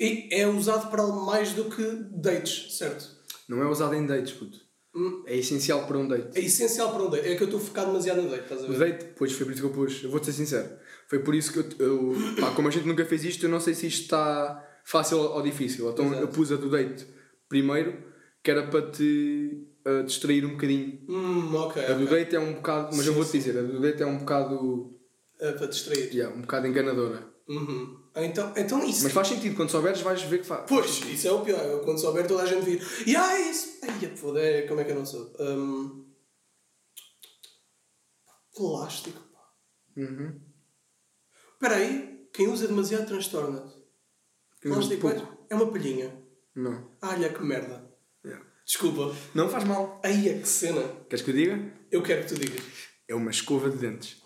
[0.00, 1.82] E é usado para mais do que
[2.12, 3.18] dates, certo?
[3.48, 4.67] Não é usado em dates, puto.
[4.94, 5.22] Hum.
[5.26, 6.38] É essencial para um date.
[6.38, 7.28] É essencial para um date.
[7.28, 8.78] É que eu estou focado demasiado no date, estás a O ver?
[8.78, 10.02] date, pois foi por isso que eu pus.
[10.04, 10.68] Eu vou-te ser sincero.
[11.08, 11.64] Foi por isso que eu.
[11.86, 15.18] eu pá, como a gente nunca fez isto, eu não sei se isto está fácil
[15.18, 15.88] ou difícil.
[15.90, 16.22] Então Exato.
[16.22, 17.06] eu pus a do date
[17.48, 17.96] primeiro,
[18.42, 20.98] que era para te uh, distrair um bocadinho.
[21.08, 21.84] Hum, ok.
[21.84, 22.18] A do ok.
[22.24, 22.96] date é um bocado.
[22.96, 24.94] Mas eu vou-te dizer, a do date é um bocado.
[25.40, 26.10] É para distrair.
[26.12, 27.26] Yeah, um bocado enganadora.
[27.48, 27.96] Uhum.
[28.14, 29.04] Ah, Então, então isso.
[29.04, 30.64] Mas faz sentido, quando souberes vais ver que faz.
[30.68, 31.80] Pois, isso é o pior.
[31.84, 32.82] Quando souber, toda a gente vir.
[33.06, 33.77] E ah, isso.
[33.88, 35.32] Ai, foda como é que eu não sou?
[35.40, 36.06] Hum,
[38.54, 39.52] Plástico, pá.
[39.96, 40.40] Uhum.
[41.52, 42.28] Espera aí.
[42.32, 43.06] Quem usa demasiado
[44.70, 45.46] usa Plástico pouco.
[45.48, 46.22] é uma palhinha.
[46.54, 46.90] Não.
[47.02, 47.88] Olha que merda.
[48.24, 48.44] Yeah.
[48.66, 49.14] Desculpa.
[49.34, 50.00] Não faz mal.
[50.04, 50.82] Ai, é que cena.
[51.08, 51.72] Queres que eu diga?
[51.90, 52.62] Eu quero que tu digas.
[53.06, 54.20] É uma escova de dentes.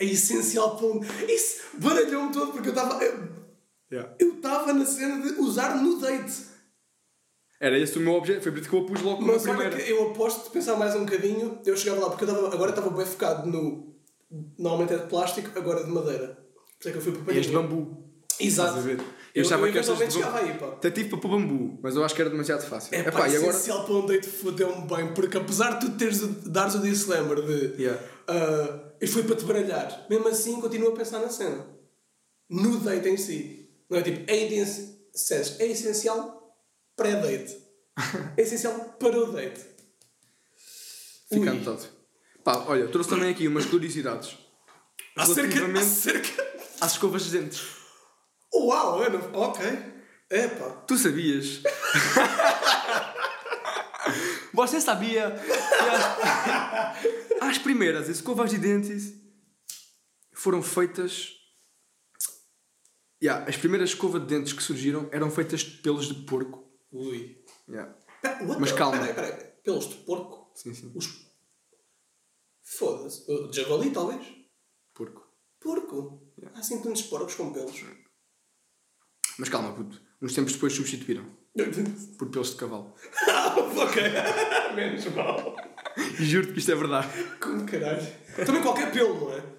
[0.00, 1.00] É essencial para um...
[1.28, 3.02] Isso baralhou-me todo porque eu estava...
[3.02, 3.38] Eu
[3.90, 4.14] Yeah.
[4.18, 6.44] eu estava na cena de usar no date.
[7.60, 9.56] Era esse o meu objeto, foi por isso que eu a pus logo Mas olha
[9.56, 9.76] primeira.
[9.76, 12.70] que eu aposto de pensar mais um bocadinho, eu chegava lá, porque eu tava, agora
[12.70, 13.94] estava bem focado no.
[14.56, 16.26] Normalmente é de plástico, agora é de madeira.
[16.28, 18.04] Por isso é que eu fui para E este bambu.
[18.38, 18.78] Exato.
[18.88, 18.98] Eu,
[19.34, 20.66] Eu achava eu estas eventualmente de chegava aí, pá.
[20.66, 22.94] Até tive para bambu, mas eu acho que era demasiado fácil.
[22.94, 23.50] É Epá, pá, e agora.
[23.50, 27.82] essencial para um date fodeu-me bem, porque apesar de tu teres dares o disclaimer de
[27.82, 28.00] Yeah.
[28.28, 31.66] ah, eu fui para te baralhar, mesmo assim continuo a pensar na cena.
[32.48, 33.68] No date em si.
[33.90, 36.37] Não é tipo, é, é essencial
[36.98, 37.56] pré-date.
[38.36, 39.64] é essencial para o date.
[41.32, 41.88] Fica anotado.
[42.44, 44.36] Pá, olha, trouxe também aqui umas curiosidades
[45.18, 46.48] Acerca, acerca...
[46.80, 47.60] às escovas de dentes.
[48.54, 49.40] Uau, eu não...
[49.40, 49.66] ok.
[50.30, 50.70] Epá.
[50.86, 51.60] Tu sabias?
[54.54, 55.52] Você sabia que
[57.42, 59.12] as, as primeiras escovas de dentes
[60.32, 61.32] foram feitas.
[63.22, 66.67] Yeah, as primeiras escovas de dentes que surgiram eram feitas de pelos de porco.
[66.92, 67.44] Ui.
[67.68, 67.94] Yeah.
[68.22, 68.98] Pera, Mas calma.
[68.98, 69.52] Peraí, peraí.
[69.62, 70.50] Pelos de porco?
[70.54, 70.92] Sim, sim.
[70.94, 71.26] Os...
[72.62, 73.26] Foda-se.
[73.26, 74.26] De javali, talvez?
[74.94, 75.26] Porco.
[75.60, 76.32] Porco?
[76.54, 77.84] Há assim tantos porcos com pelos.
[79.38, 80.00] Mas calma, puto.
[80.20, 81.24] Uns tempos depois substituíram
[82.18, 82.94] por pelos de cavalo.
[83.76, 84.02] ok.
[84.74, 85.56] Menos mal.
[86.18, 87.08] Juro-te que isto é verdade.
[87.40, 88.06] Como caralho.
[88.44, 89.58] Também qualquer pelo, não é?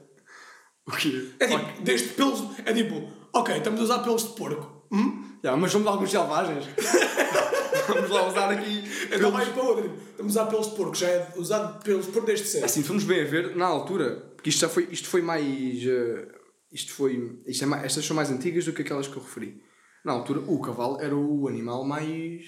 [0.87, 1.31] O quê?
[1.39, 2.41] É tipo, desde pelos...
[2.65, 4.87] É tipo, ok, estamos a usar pelos de porco.
[4.91, 5.28] Hum?
[5.43, 6.65] Yeah, mas vamos lá alguns selvagens.
[7.87, 8.83] vamos lá usar aqui.
[9.13, 9.91] Então vai para outra.
[10.19, 10.95] A usar pelos de porco.
[10.95, 12.65] Já é usado pelos de porco desde sempre.
[12.65, 15.45] Assim, fomos bem a ver, na altura, porque isto já foi, isto foi mais.
[15.85, 16.27] eh,
[16.71, 17.41] isto foi.
[17.45, 19.63] Isto é mais estas são mais antigas do que aquelas que eu referi.
[20.03, 22.43] Na altura, o cavalo era o animal mais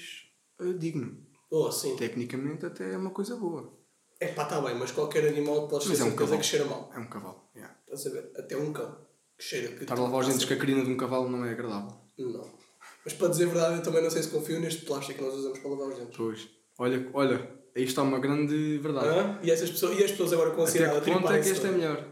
[0.59, 1.17] eh, digno.
[1.49, 1.95] Oh, sim.
[1.95, 3.77] Tecnicamente, até é uma coisa boa.
[4.19, 6.39] É pá, está bem, mas qualquer animal pode Mas é um cavalo.
[6.39, 6.91] que cheira mal.
[6.93, 7.49] É um cavalo.
[7.55, 7.75] yeah.
[7.85, 8.31] Estás a ver?
[8.37, 8.95] Até um cão
[9.37, 9.81] que cheira que.
[9.83, 11.97] Estar a lavar os dentes com a crina de um cavalo não é agradável.
[12.19, 12.60] Não.
[13.03, 15.33] Mas para dizer a verdade, eu também não sei se confio neste plástico que nós
[15.35, 16.17] usamos para lavar os dentes.
[16.17, 16.47] Pois.
[16.79, 19.07] Olha, olha, aí está uma grande verdade.
[19.07, 19.39] Hã?
[19.43, 21.65] E, essas pessoas, e as pessoas agora com ansiedade Até que ponto é que este
[21.67, 22.07] é melhor?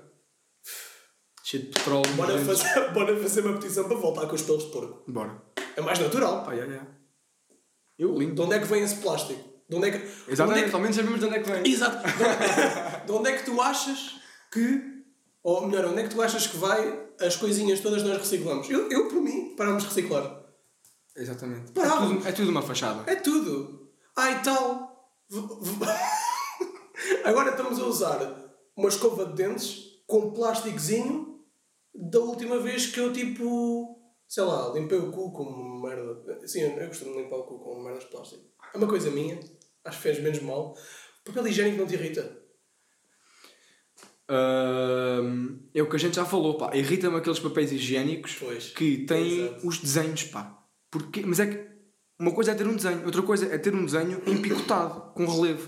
[1.43, 2.13] Cheio de petróleo.
[2.15, 2.61] Bora dentes.
[2.61, 5.03] fazer, bora fazer uma petição para voltar com os pelos de porco.
[5.11, 5.41] Bora.
[5.75, 6.43] É mais natural.
[6.43, 6.91] Pá, yeah, yeah.
[7.97, 8.35] Eu lindo.
[8.35, 9.43] De onde é que vem esse plástico?
[9.67, 10.31] De onde é que.
[10.31, 11.71] Exatamente, é que- sabemos de onde é que vem.
[11.73, 11.97] Exato.
[12.07, 14.15] De onde- De onde é que tu achas
[14.51, 14.81] que.
[15.43, 18.69] Ou melhor, onde é que tu achas que vai as coisinhas todas nós reciclamos?
[18.69, 20.38] Eu, eu por mim, paramos de reciclar.
[21.21, 21.71] Exatamente.
[21.77, 23.11] É tudo, é tudo uma fachada.
[23.11, 23.89] É tudo.
[24.15, 25.11] Ah, e tal.
[25.29, 25.85] V- v-
[27.25, 31.39] Agora estamos a usar uma escova de dentes com plásticozinho
[31.93, 33.97] da última vez que eu tipo.
[34.27, 36.47] Sei lá, limpei o cu com merda.
[36.47, 38.43] Sim, eu costumo limpar o cu com merdas de plástico.
[38.73, 39.39] É uma coisa minha.
[39.83, 40.75] Acho que fez menos mal.
[41.25, 42.37] Papel higiênico não te irrita.
[45.73, 46.75] É o que a gente já falou, pá.
[46.75, 48.67] Irrita-me aqueles papéis higiênicos Pois.
[48.69, 49.67] que têm Exato.
[49.67, 50.58] os desenhos, pá.
[50.91, 51.69] Porque, mas é que
[52.19, 55.65] uma coisa é ter um desenho, outra coisa é ter um desenho empicotado, com relevo.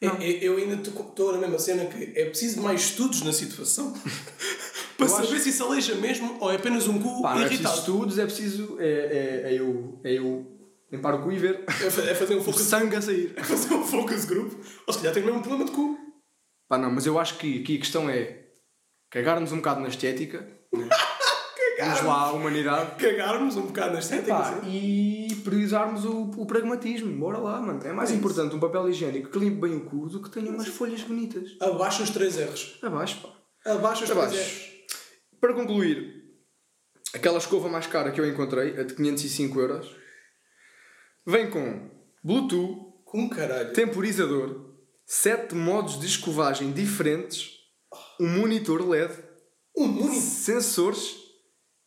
[0.00, 0.16] É- Não.
[0.16, 3.92] é- Eu ainda estou na mesma cena que é preciso mais estudos na situação
[4.96, 7.42] para Eu saber acho- se isso aleija mesmo ou é apenas um cu Pá, não
[7.42, 7.78] é preciso irritado.
[7.78, 8.76] estudos, é preciso.
[8.80, 10.50] É, é, é eu, é eu
[10.90, 13.32] limpar o cu e ver É é fazer um o focus, sangue a sair.
[13.36, 14.52] é fazer um focus group.
[14.86, 15.96] Ou se calhar tem mesmo um problema de cu.
[16.68, 18.46] Pá, não, mas eu acho que aqui a questão é
[19.10, 20.40] cagarmos um bocado na estética.
[20.72, 20.88] Né?
[21.84, 22.96] Vamos lá à humanidade.
[22.96, 24.34] Cagarmos um bocado na estética.
[24.34, 24.70] Pá, assim.
[24.70, 27.12] e priorizarmos o, o pragmatismo.
[27.18, 27.80] Bora lá, mano.
[27.84, 28.20] É mais É isso.
[28.20, 31.50] importante um papel higiênico que limpe bem o cu do que tenha umas folhas bonitas.
[31.60, 32.78] Abaixo os três R's.
[32.82, 33.70] Abaixo, pá.
[33.72, 34.30] Abaixo os Abaixo.
[34.32, 34.74] três R's.
[35.40, 36.24] Para concluir,
[37.14, 39.94] aquela escova mais cara que eu encontrei, a de 505 euros,
[41.26, 41.90] vem com
[42.22, 43.72] Bluetooth, Com caralho.
[43.72, 44.72] temporizador,
[45.06, 47.50] 7 modos de escovagem diferentes,
[48.20, 49.12] um monitor LED,
[49.76, 50.16] Um muni.
[50.20, 51.14] sensores,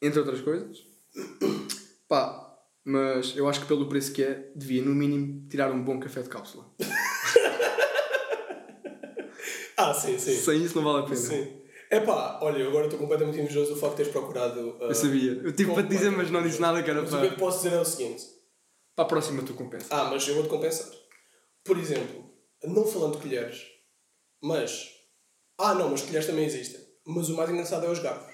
[0.01, 0.77] entre outras coisas.
[2.07, 2.55] Pá,
[2.85, 6.21] mas eu acho que pelo preço que é, devia no mínimo tirar um bom café
[6.21, 6.65] de cápsula.
[9.79, 10.33] Ah, sim, sim.
[10.35, 11.15] Sem isso não vale a pena.
[11.15, 11.61] Sim.
[11.91, 14.75] Epá, olha, eu agora estou completamente invejoso do facto de teres procurado.
[14.81, 15.33] ah, Eu sabia.
[15.33, 17.29] Eu tive para te dizer, mas não disse nada que era Mas o que eu
[17.29, 17.37] para.
[17.39, 18.23] posso dizer é o seguinte.
[18.95, 19.85] Para a próxima tu compensa.
[19.91, 20.89] Ah, mas eu vou-te compensar.
[21.63, 22.27] Por exemplo,
[22.63, 23.61] não falando de colheres,
[24.41, 24.89] mas.
[25.59, 26.81] Ah, não, mas colheres também existem.
[27.05, 28.26] Mas o mais engraçado é os garfos.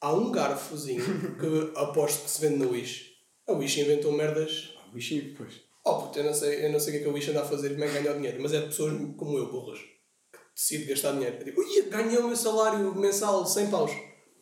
[0.00, 3.10] Há um garfozinho que aposto que se vende na Wish.
[3.46, 4.72] A Wish inventou merdas.
[4.78, 5.60] Ah, bichinho, pois.
[5.84, 7.42] Oh, puto, eu não sei, eu não sei o que é que a Wish anda
[7.42, 8.38] a fazer e como é que ganha o dinheiro.
[8.40, 11.36] Mas é de pessoas como eu, burras, que decide gastar dinheiro.
[11.38, 13.90] Eu digo, ui, ganhei o meu salário mensal de 100 paus.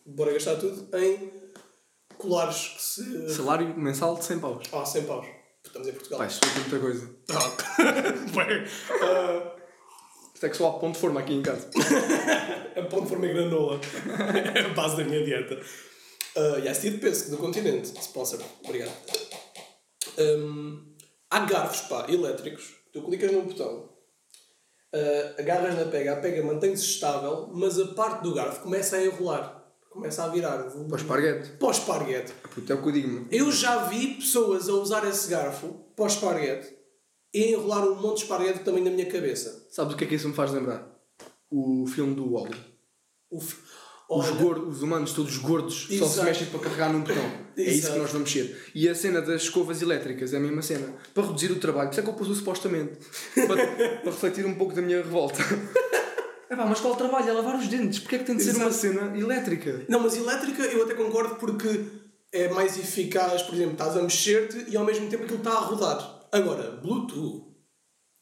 [0.07, 1.33] Bora gastar tudo em
[2.17, 3.35] colares que se.
[3.35, 4.69] Salário mensal de 100 paus.
[4.73, 5.27] Ah, 100 paus.
[5.65, 6.19] Estamos em Portugal.
[6.21, 7.17] Pá, isso foi muita coisa.
[7.31, 7.57] Ah.
[9.03, 9.55] Ah,
[10.39, 11.69] Isto é que só há ponto de forma aqui em casa.
[12.79, 13.81] a pão de forma e granola.
[14.55, 15.57] é a base da minha dieta.
[15.57, 17.89] Uh, e a de Pesco, do continente.
[18.01, 18.41] Sponsor.
[18.63, 18.93] Obrigado.
[20.17, 20.95] Um,
[21.29, 22.73] há garfos, pá, elétricos.
[22.93, 23.91] Tu clicas num botão,
[24.95, 29.05] uh, agarras na pega, a pega mantém-se estável, mas a parte do garfo começa a
[29.05, 29.61] enrolar.
[29.91, 30.59] Começa a virar.
[30.59, 31.51] Para o esparguete.
[31.51, 32.33] Para o esparguete.
[32.55, 33.27] Puta, é o que eu digo.
[33.33, 36.78] Eu já vi pessoas a usar esse garfo para o esparguete e
[37.33, 39.67] enrolar um monte de esparguete também na minha cabeça.
[39.71, 40.87] Sabes o que é que isso me faz lembrar?
[41.51, 42.57] O filme do Wally.
[43.31, 43.57] O f-
[44.09, 47.23] Os, gordos, os humanos todos gordos só se mexem para carregar num botão.
[47.57, 48.71] É isso que nós vamos ser.
[48.75, 50.95] E a cena das escovas elétricas é a mesma cena.
[51.13, 51.89] Para reduzir o trabalho.
[51.89, 52.99] Por isso é que eu pus o supostamente.
[53.35, 55.43] Para, para refletir um pouco da minha revolta.
[56.51, 57.29] É pá, mas qual trabalho?
[57.29, 57.99] É lavar os dentes.
[57.99, 58.75] Porquê é que tem de ser uma Exato.
[58.75, 59.85] cena elétrica?
[59.89, 61.85] Não, mas elétrica eu até concordo porque
[62.33, 65.61] é mais eficaz, por exemplo, estás a mexer-te e ao mesmo tempo aquilo está a
[65.61, 66.18] rodar.
[66.33, 67.47] Agora, Bluetooth,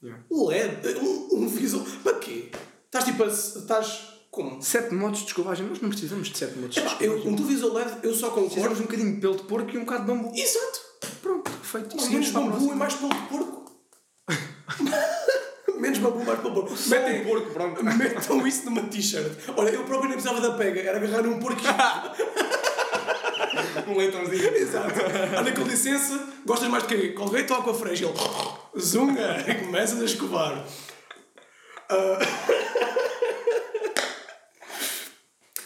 [0.02, 0.22] Yeah.
[0.30, 1.84] LED, um, um visual.
[2.04, 2.50] Para quê?
[2.84, 3.26] Estás tipo a.
[3.28, 4.08] Estás.
[4.30, 4.60] Como?
[4.62, 5.66] Sete modos de escovagem.
[5.66, 7.32] Nós não precisamos de sete modos de Epá, eu, escovagem.
[7.32, 8.78] um televisor LED eu só Precisamos concordo.
[8.78, 10.32] um bocadinho de pelo de porco e um bocado de bambu.
[10.38, 10.80] Exato!
[11.22, 11.96] Pronto, perfeito.
[12.10, 13.72] Menos bambu e mais pelo de porco.
[15.78, 16.76] Menos bambu, mais pelo de porco.
[16.76, 17.84] Só um porco, pronto.
[17.84, 19.32] Metam isso numa t-shirt.
[19.56, 21.72] Olha, eu próprio nem precisava da pega, era agarrar num porquinho.
[23.86, 24.54] Um leitãozinho.
[24.56, 24.94] Exato.
[25.38, 27.08] Anda com licença, gostas mais de quê?
[27.12, 28.02] Colgate ou aquafresh?
[28.02, 28.12] Ele,
[28.80, 30.64] zunga, e começas a escovar.
[31.88, 32.18] Ah.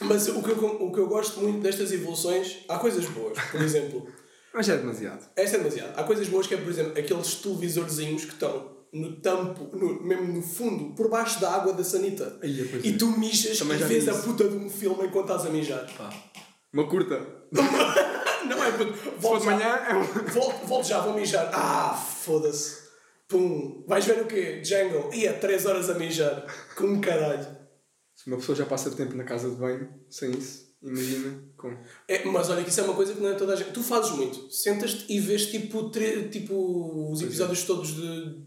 [0.03, 3.39] Mas o que, eu, o que eu gosto muito destas evoluções, há coisas boas.
[3.51, 4.09] Por exemplo,
[4.53, 5.29] Mas é demasiado.
[5.37, 5.99] esta é demasiado.
[5.99, 10.33] Há coisas boas que é, por exemplo, aqueles televisorzinhos que estão no tampo, no- mesmo
[10.33, 12.39] no fundo, por baixo da água da sanita.
[12.43, 12.97] Aí, pois E é.
[12.97, 15.87] tu mijas Também e vês a puta de um filme enquanto estás a mijar.
[15.97, 16.11] Pá.
[16.73, 17.40] Uma curta.
[17.53, 18.93] Não é puto.
[19.19, 20.05] Volto já, manhã, é um.
[20.05, 21.51] volto, volto já, vou mijar.
[21.53, 22.91] Ah, foda-se.
[23.29, 23.85] Pum.
[23.87, 24.61] Vais ver o quê?
[24.61, 25.15] Django.
[25.15, 26.45] Ia 3 horas a mijar.
[26.77, 27.61] Com caralho.
[28.15, 31.75] Se uma pessoa já passa tempo na casa de banho sem isso, imagina com.
[32.07, 33.73] É, mas olha que isso é uma coisa que não é toda a gente.
[33.73, 34.53] Tu fazes muito.
[34.53, 36.29] Sentas-te e vês tipo, tre...
[36.29, 37.25] tipo os é.
[37.25, 38.45] episódios todos de...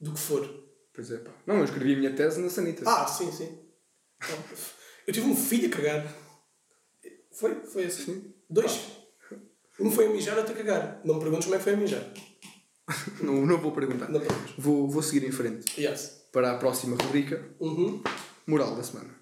[0.00, 0.48] do que for.
[0.94, 1.32] Pois é, pá.
[1.46, 2.84] Não, eu escrevi a minha tese na Sanita.
[2.86, 3.58] Ah, sim, sim.
[5.06, 6.14] Eu tive um filho a cagar.
[7.32, 7.54] Foi?
[7.64, 8.04] Foi assim.
[8.04, 8.34] Sim.
[8.48, 8.80] Dois.
[9.80, 11.00] Um foi a mijar, outro a cagar.
[11.04, 12.04] Não me perguntes como é que foi a mijar.
[13.22, 14.08] Não, não vou perguntar.
[14.08, 14.54] Não perguntes.
[14.56, 16.22] Vou, vou seguir em frente Yes.
[16.32, 18.02] para a próxima rubrica: Uhum.
[18.46, 19.14] Moral da Semana.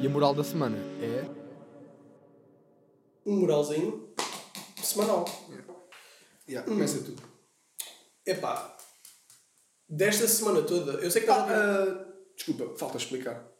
[0.00, 1.24] E a moral da semana é.
[3.26, 4.08] Um moralzinho
[4.82, 5.24] semanal.
[6.48, 7.14] Yeah, Começa tu.
[8.24, 8.76] Epá.
[9.88, 11.52] Desta semana toda, eu sei que estava.
[11.52, 12.07] Ah,
[12.38, 13.52] desculpa, falta explicar.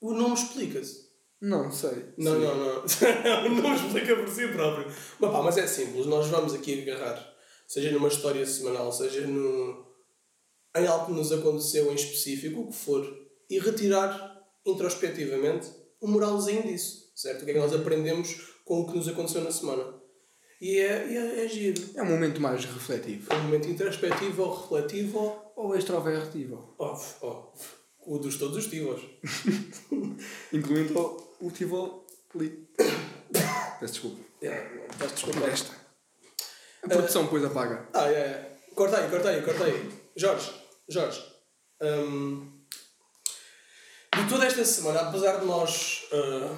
[0.00, 1.12] O nome explica-se.
[1.40, 2.12] Não, sei.
[2.16, 2.82] Não, não, não.
[3.46, 4.86] o nome explica por si próprio.
[5.20, 6.06] Mas, pá, mas é simples.
[6.06, 7.34] Nós vamos aqui agarrar,
[7.68, 9.86] seja numa história semanal, seja no,
[10.76, 13.04] em algo que nos aconteceu em específico, o que for,
[13.50, 15.70] e retirar introspectivamente
[16.00, 17.12] o moralzinho disso.
[17.14, 17.42] Certo?
[17.42, 20.01] O que é que nós aprendemos com o que nos aconteceu na semana.
[20.62, 21.82] E é, e é, é giro.
[21.96, 23.32] É um momento mais refletivo.
[23.32, 25.74] É um momento introspectivo ou refletivo ou.
[25.74, 26.76] Extrovertido.
[26.78, 27.52] Oh, oh,
[28.06, 29.02] o dos todos os tivos.
[30.52, 32.68] Incluindo o, o Tivoli.
[33.80, 34.20] Peço desculpa.
[34.40, 35.46] É, Estás desculpa.
[35.48, 35.72] Esta.
[36.84, 37.88] A produção depois apaga.
[37.92, 38.56] Ah, é, é.
[38.76, 39.90] Corta aí, corta aí, corta aí.
[40.16, 40.52] Jorge,
[40.88, 41.24] Jorge.
[41.82, 42.52] hum,
[44.16, 46.56] de toda esta semana, apesar de nós ah,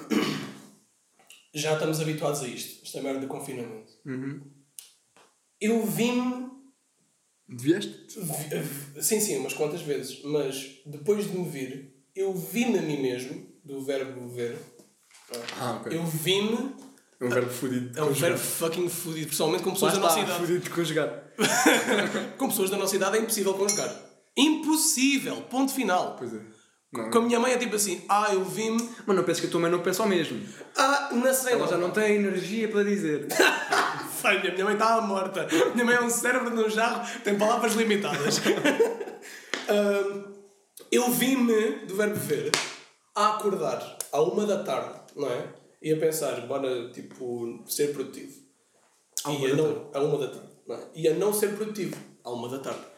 [1.55, 3.91] já estamos habituados a isto, esta merda de confinamento,
[5.61, 6.53] eu vi-me.
[7.47, 8.05] Devieste?
[8.19, 12.81] vi- vi- Sim, sim, umas quantas vezes, mas depois de me vir, eu vi-me a
[12.81, 14.57] mim mesmo, do verbo ver,
[15.59, 15.95] Ah, ok.
[15.97, 16.75] eu vi-me.
[17.19, 17.97] É um verbo fodido.
[17.99, 20.39] É um verbo fucking fudido, pessoalmente com pessoas Lá da nossa idade.
[20.39, 21.23] fodido de conjugar.
[22.37, 24.03] Com pessoas da nossa idade é impossível conjugar.
[24.37, 25.41] Impossível!
[25.43, 26.15] Ponto final.
[26.17, 26.41] Pois é.
[26.95, 28.89] Não, Com a minha mãe é tipo assim, ah, eu vi-me.
[29.05, 30.41] Mas não penses que a tua mãe não pensa ao mesmo.
[30.77, 31.57] Ah, na cena.
[31.57, 33.27] Ela já não tem energia para dizer.
[34.21, 35.47] Falha, minha mãe está morta.
[35.73, 38.41] Minha mãe é um cérebro num jarro, tem palavras limitadas.
[39.67, 40.35] Ahm,
[40.91, 42.51] eu vi-me, do verbo ver,
[43.15, 45.47] a acordar à uma da tarde, não é?
[45.81, 48.33] E a pensar, bora, tipo, ser produtivo.
[49.23, 50.79] À e uma a da não, à uma da tarde, não é?
[50.93, 52.94] E a não ser produtivo, à uma da tarde.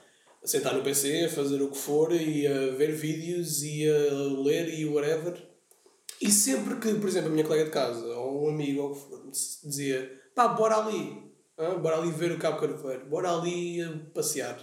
[0.49, 4.73] Sentar no PC, a fazer o que for, e a ver vídeos, e a ler,
[4.79, 5.35] e whatever.
[6.21, 8.99] E sempre que, por exemplo, a minha colega de casa, ou um amigo, ou que
[9.01, 9.29] for,
[9.63, 11.21] dizia, pá, bora ali,
[11.59, 11.77] hã?
[11.79, 14.57] bora ali ver o Cabo Carvoeiro, bora ali eh, passear.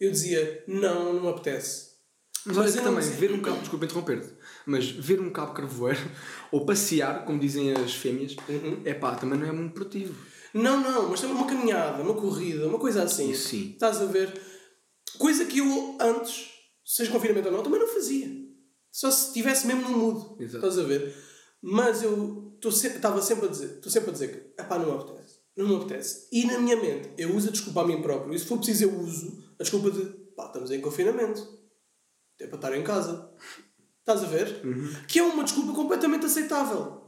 [0.00, 1.92] Eu dizia, não, não me apetece.
[2.44, 3.16] Mas olha Mas que eu não também, sei.
[3.16, 4.28] ver um cabo, desculpa interromper-te,
[4.66, 6.00] mas ver um cabo carvoeiro
[6.50, 8.34] ou passear, como dizem as fêmeas,
[8.84, 10.14] é pá, também não é muito produtivo.
[10.52, 13.30] Não, não, mas também uma caminhada, uma corrida, uma coisa assim.
[13.30, 13.70] Isso sim.
[13.72, 14.32] Estás a ver?
[15.18, 16.50] Coisa que eu antes,
[16.84, 18.28] seja confinamento ou não, também não fazia.
[18.90, 20.36] Só se estivesse mesmo no mudo.
[20.40, 20.66] Exato.
[20.66, 21.14] Estás a ver?
[21.62, 25.40] Mas eu estava sempre a dizer, estou sempre a dizer que, epá, não me apetece.
[25.56, 26.28] Não me apetece.
[26.32, 28.34] E na minha mente, eu uso a desculpa a mim próprio.
[28.34, 31.60] E se for preciso, eu uso a desculpa de, pá, estamos em confinamento.
[32.40, 33.30] É para estar em casa.
[34.00, 34.62] Estás a ver?
[35.06, 37.01] Que é uma desculpa completamente aceitável.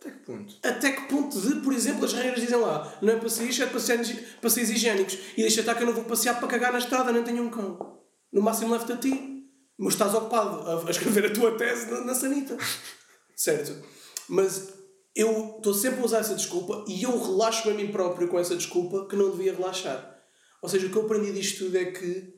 [0.00, 0.54] Até que ponto?
[0.62, 4.10] Até que ponto de, por exemplo, as regras dizem lá, não é passeios, é passeios,
[4.40, 5.18] passeios higiênicos.
[5.36, 7.50] E deixa estar que eu não vou passear para cagar na estrada, nem tenho um
[7.50, 8.00] cão.
[8.32, 9.44] No máximo leva-te a ti.
[9.78, 12.56] Mas estás ocupado a, a escrever a tua tese na, na sanita.
[13.36, 13.86] certo?
[14.28, 14.72] Mas
[15.14, 18.56] eu estou sempre a usar essa desculpa e eu relaxo-me a mim próprio com essa
[18.56, 20.18] desculpa que não devia relaxar.
[20.62, 22.34] Ou seja, o que eu aprendi disto tudo é que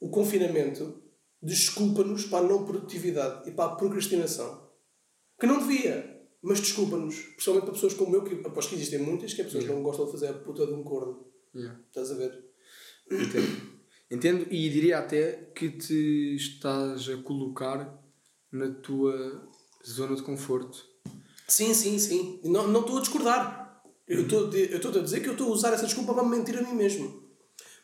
[0.00, 1.02] o confinamento
[1.42, 4.70] desculpa-nos para a não produtividade e para a procrastinação.
[5.38, 6.13] Que não devia,
[6.44, 7.14] mas desculpa-nos.
[7.18, 9.82] Principalmente para pessoas como eu, que aposto que existem muitas, que é pessoas que não
[9.82, 11.26] gostam de fazer a puta de um corno.
[11.54, 11.80] Yeah.
[11.88, 12.44] Estás a ver?
[13.10, 13.74] Entendo.
[14.10, 17.98] Entendo e diria até que te estás a colocar
[18.52, 19.48] na tua
[19.86, 20.84] zona de conforto.
[21.48, 22.40] Sim, sim, sim.
[22.44, 23.82] Não não estou a discordar.
[24.06, 26.22] Eu estou a- eu estou a dizer que eu estou a usar essa desculpa para
[26.24, 27.22] me mentir a mim mesmo.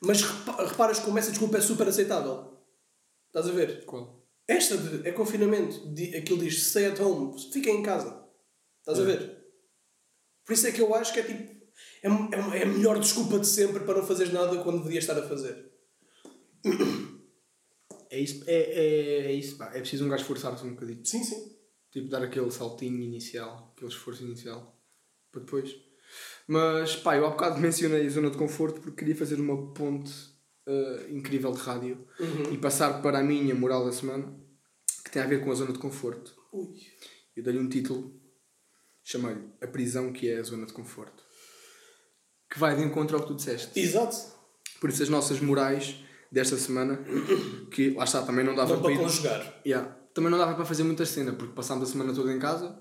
[0.03, 2.59] Mas repa- reparas como essa desculpa é super aceitável.
[3.29, 3.85] Estás a ver?
[3.85, 4.27] Qual?
[4.49, 5.93] Esta de, é confinamento.
[5.95, 7.39] Di- Aquilo diz stay at home.
[7.53, 8.20] Fica em casa.
[8.81, 9.41] Estás a ver?
[10.45, 11.61] Por isso é que eu acho que é tipo.
[12.03, 15.19] É, é, é a melhor desculpa de sempre para não fazeres nada quando devias estar
[15.19, 15.71] a fazer.
[18.11, 19.67] É isso, é, é, é isso pá.
[19.75, 21.05] É preciso um gajo esforçar-se um bocadinho.
[21.05, 21.57] Sim, sim.
[21.91, 24.81] Tipo, dar aquele saltinho inicial, aquele esforço inicial,
[25.31, 25.75] para depois.
[26.47, 30.13] Mas, pá, eu há bocado mencionei a zona de conforto porque queria fazer uma ponte
[30.67, 32.07] eh, incrível de rádio
[32.53, 34.39] e passar para a minha moral da semana,
[35.05, 36.35] que tem a ver com a zona de conforto.
[36.53, 36.75] Ui.
[37.35, 38.20] Eu dei-lhe um título,
[39.05, 41.23] chamei-lhe A Prisão que é a Zona de Conforto.
[42.51, 43.79] Que vai de encontro ao que tu disseste.
[43.79, 44.17] Exato.
[44.81, 45.97] Por isso as nossas morais
[46.31, 46.99] desta semana,
[47.71, 49.61] que lá está, também não dava Não para para conjugar.
[49.67, 49.97] Yeah.
[50.15, 52.77] Também não dava para fazer muita cena, porque passámos a semana toda em casa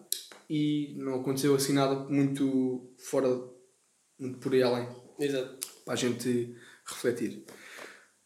[0.50, 3.30] e não aconteceu assim nada muito fora,
[4.20, 4.88] muito por aí além,
[5.20, 5.68] Exato.
[5.86, 6.56] para a gente
[6.86, 7.46] refletir.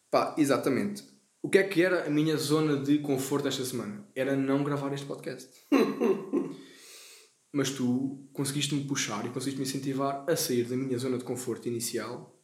[0.09, 1.03] Pá, exatamente.
[1.41, 4.07] O que é que era a minha zona de conforto esta semana?
[4.15, 5.49] Era não gravar este podcast.
[7.53, 12.35] Mas tu conseguiste-me puxar e conseguiste-me incentivar a sair da minha zona de conforto inicial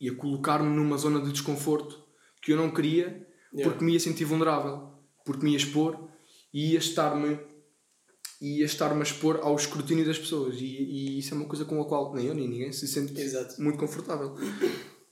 [0.00, 2.04] e a colocar-me numa zona de desconforto
[2.42, 3.70] que eu não queria Yeah.
[3.70, 4.92] porque me ia sentir vulnerável,
[5.24, 6.10] porque me ia expor
[6.52, 7.38] e ia estar-me
[8.38, 11.80] ia estar-me a expor ao escrutínio das pessoas e, e isso é uma coisa com
[11.80, 13.62] a qual nem eu nem ninguém se sente Exato.
[13.62, 14.34] muito confortável.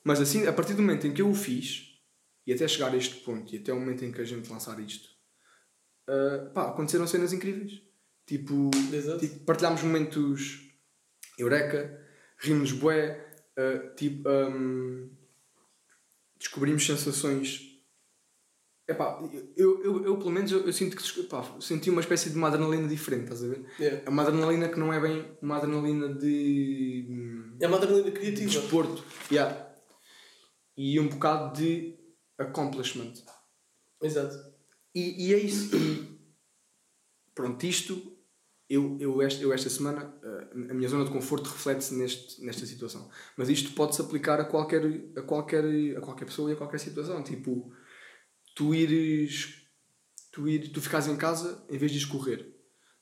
[0.05, 1.85] Mas assim, a partir do momento em que eu o fiz
[2.47, 4.79] e até chegar a este ponto e até o momento em que a gente lançar
[4.79, 5.09] isto,
[6.07, 7.81] ah, pá, aconteceram cenas incríveis.
[8.27, 9.19] Tipo, Exato.
[9.21, 10.61] tipo partilhámos momentos
[11.39, 12.01] eureka,
[12.39, 13.21] rimos bué,
[13.57, 15.11] ah, tipo, ahm,
[16.39, 17.61] descobrimos sensações.
[18.87, 19.19] Epá,
[19.57, 22.49] eu, eu, eu pelo menos eu, eu sinto que epá, senti uma espécie de uma
[22.49, 23.65] adrenalina diferente, estás a ver?
[23.81, 24.03] Yeah.
[24.05, 28.51] É uma adrenalina que não é bem uma adrenalina de hum, É uma adrenalina criativa.
[28.61, 29.03] desporto.
[29.33, 29.75] Yeah.
[30.77, 31.99] E um bocado de
[32.37, 33.15] accomplishment.
[34.03, 34.37] Exato.
[34.95, 35.75] E, e é isso.
[35.75, 36.21] E
[37.35, 38.14] pronto, isto,
[38.69, 42.65] eu, eu, esta, eu esta semana, eh, a minha zona de conforto reflete-se neste, nesta
[42.65, 43.11] situação.
[43.37, 44.83] Mas isto pode-se aplicar a qualquer,
[45.17, 45.65] a, qualquer,
[45.97, 47.23] a qualquer pessoa e a qualquer situação.
[47.23, 47.73] Tipo,
[48.55, 49.63] tu ires.
[50.33, 52.53] Tu, ir, tu ficares em casa em vez de escorrer.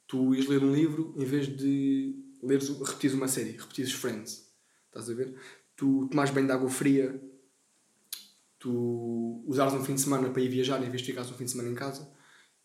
[0.07, 4.53] Tu ires ler um livro em vez de leres, repetires uma série, repetires Friends.
[4.89, 5.35] Estás a ver?
[5.75, 7.21] Tu tomares banho de água fria
[8.63, 11.45] tu usares um fim de semana para ir viajar em vez de ficares um fim
[11.45, 12.09] de semana em casa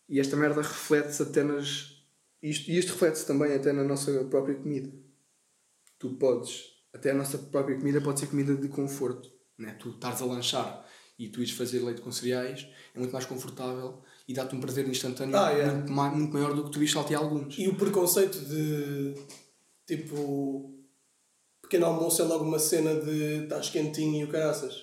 [0.08, 1.97] e esta merda reflete-se até nas
[2.42, 4.90] isto, e isto reflete-se também até na nossa própria comida
[5.98, 9.76] tu podes até a nossa própria comida pode ser comida de conforto né?
[9.80, 10.86] tu estares a lanchar
[11.18, 14.86] e tu ires fazer leite com cereais é muito mais confortável e dá-te um prazer
[14.88, 15.74] instantâneo Ah, yeah.
[15.74, 19.14] muito, ma- muito maior do que tu ires saltear alguns E o preconceito de
[19.86, 20.74] tipo
[21.62, 24.74] pequeno almoço é logo uma cena de estás quentinho e o caraças.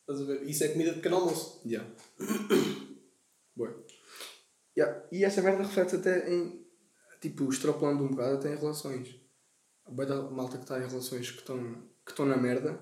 [0.00, 0.42] Estás a ver?
[0.48, 1.60] Isso é comida de pequeno almoço.
[1.66, 1.88] Yeah.
[3.56, 3.84] Boa.
[4.76, 5.04] Yeah.
[5.10, 6.57] E essa merda reflete até em.
[7.20, 9.16] Tipo, extrapolando um bocado até em relações.
[9.84, 12.80] A malta que está em relações que estão que estão na merda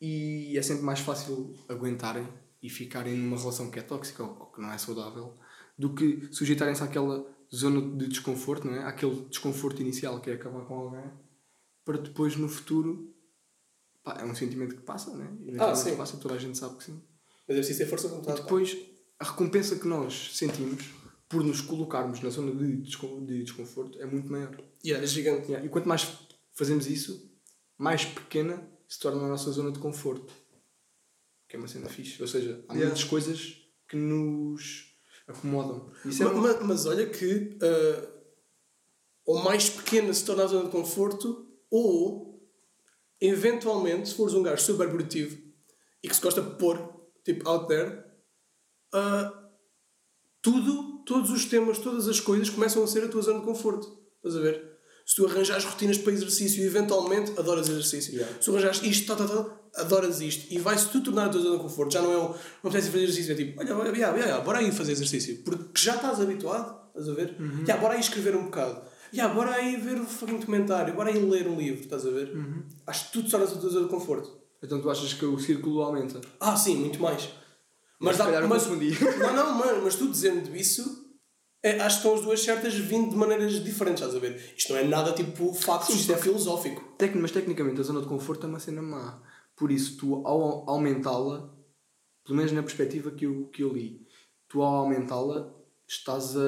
[0.00, 2.28] e é sempre mais fácil aguentarem
[2.62, 5.38] e ficarem numa relação que é tóxica ou que não é saudável
[5.78, 8.84] do que sujeitarem-se àquela zona de desconforto, não é?
[8.84, 11.10] Aquele desconforto inicial que é acabar com alguém
[11.84, 13.14] para depois no futuro.
[14.02, 15.26] Pá, é um sentimento que passa, né?
[15.42, 15.96] Eventualmente sim.
[15.96, 17.02] passa, toda a gente sabe que sim.
[17.48, 18.36] Mas é preciso ter força de E vontade.
[18.38, 18.42] pá.
[18.44, 18.76] depois,
[19.18, 20.84] a recompensa que nós sentimos
[21.34, 24.56] por nos colocarmos na zona de, descon- de desconforto é muito maior.
[24.84, 25.48] Yeah, é gigante.
[25.48, 26.06] Yeah, E quanto mais
[26.52, 27.28] fazemos isso,
[27.76, 30.32] mais pequena se torna a nossa zona de conforto.
[31.48, 32.22] Que é uma cena fixe.
[32.22, 32.86] Ou seja, há Yeah.
[32.86, 33.56] muitas coisas
[33.88, 34.94] que nos
[35.26, 35.90] acomodam.
[36.04, 36.60] Isso é uma...
[36.60, 38.08] mas, olha que ah,
[39.26, 42.40] ou mais pequena se torna a zona de conforto, ou
[43.20, 45.36] eventualmente, se fores um gajo super produtivo
[46.02, 46.78] e que se gosta de pôr,
[47.24, 48.04] tipo, out there,
[48.92, 49.50] ah,
[50.42, 53.98] tudo, todos os temas, todas as coisas começam a ser a tua zona de conforto.
[54.16, 54.74] Estás a ver?
[55.06, 58.14] Se tu arranjares rotinas para exercício e eventualmente adoras exercício.
[58.14, 58.34] Yeah.
[58.40, 60.52] Se tu arranjares isto, tá, tá, tá, adoras isto.
[60.52, 61.92] E vai-se tu tornar a tua zona de conforto.
[61.92, 62.28] Já não é um.
[62.28, 63.32] Não apetece fazer exercício.
[63.32, 65.42] É tipo, olha, olha, yeah, yeah, bora aí fazer exercício.
[65.44, 66.84] Porque já estás habituado.
[66.88, 67.36] Estás a ver?
[67.38, 67.64] Uhum.
[67.64, 68.80] Yeah, bora aí escrever um bocado.
[69.12, 70.94] Yeah, bora aí ver um fucking documentário.
[70.94, 71.82] Bora aí ler um livro.
[71.82, 72.34] Estás a ver?
[72.34, 72.62] Uhum.
[72.86, 74.44] Acho que tudo torna-se a tua zona de conforto.
[74.62, 76.20] Então tu achas que o círculo aumenta?
[76.40, 77.28] Ah, sim, muito mais.
[78.00, 78.66] Mas, Se dá, mas.
[79.18, 80.82] Não, não, mano, mas tu dizendo isso,
[81.62, 84.54] é, acho que estão as duas certas vindo de maneiras diferentes, estás a ver?
[84.56, 86.82] Isto não é nada tipo factos, isto é filosófico.
[86.98, 89.22] Tec- Mas tecnicamente a zona de conforto é uma cena má.
[89.56, 91.54] Por isso, tu ao aumentá-la,
[92.24, 94.06] pelo menos na perspectiva que eu, que eu li,
[94.48, 95.54] tu ao aumentá-la
[95.88, 96.40] estás a,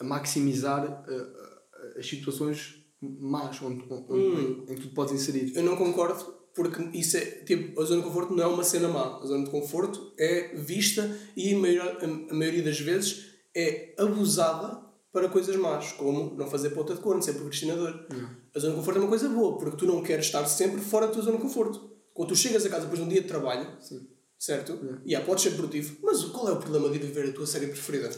[0.00, 4.64] a maximizar uh, uh, as situações más onde, onde, Hum.
[4.68, 5.54] em que tu podes inserir.
[5.54, 8.88] Eu não concordo, porque isso é, tipo, a zona de conforto não é uma cena
[8.88, 9.18] má.
[9.22, 11.98] A zona de conforto é vista e a maior-
[12.30, 13.26] a maioria das vezes
[13.56, 14.82] é abusada
[15.12, 18.06] para coisas más, como não fazer ponta de cor, não ser procrastinador.
[18.54, 21.06] A zona de conforto é uma coisa boa, porque tu não queres estar sempre fora
[21.06, 21.90] da tua zona de conforto.
[22.12, 24.06] Quando tu chegas a casa depois de um dia de trabalho, Sim.
[24.38, 24.72] certo?
[25.04, 27.46] E yeah, podes ser produtivo, mas qual é o problema de ir ver a tua
[27.46, 28.10] série preferida?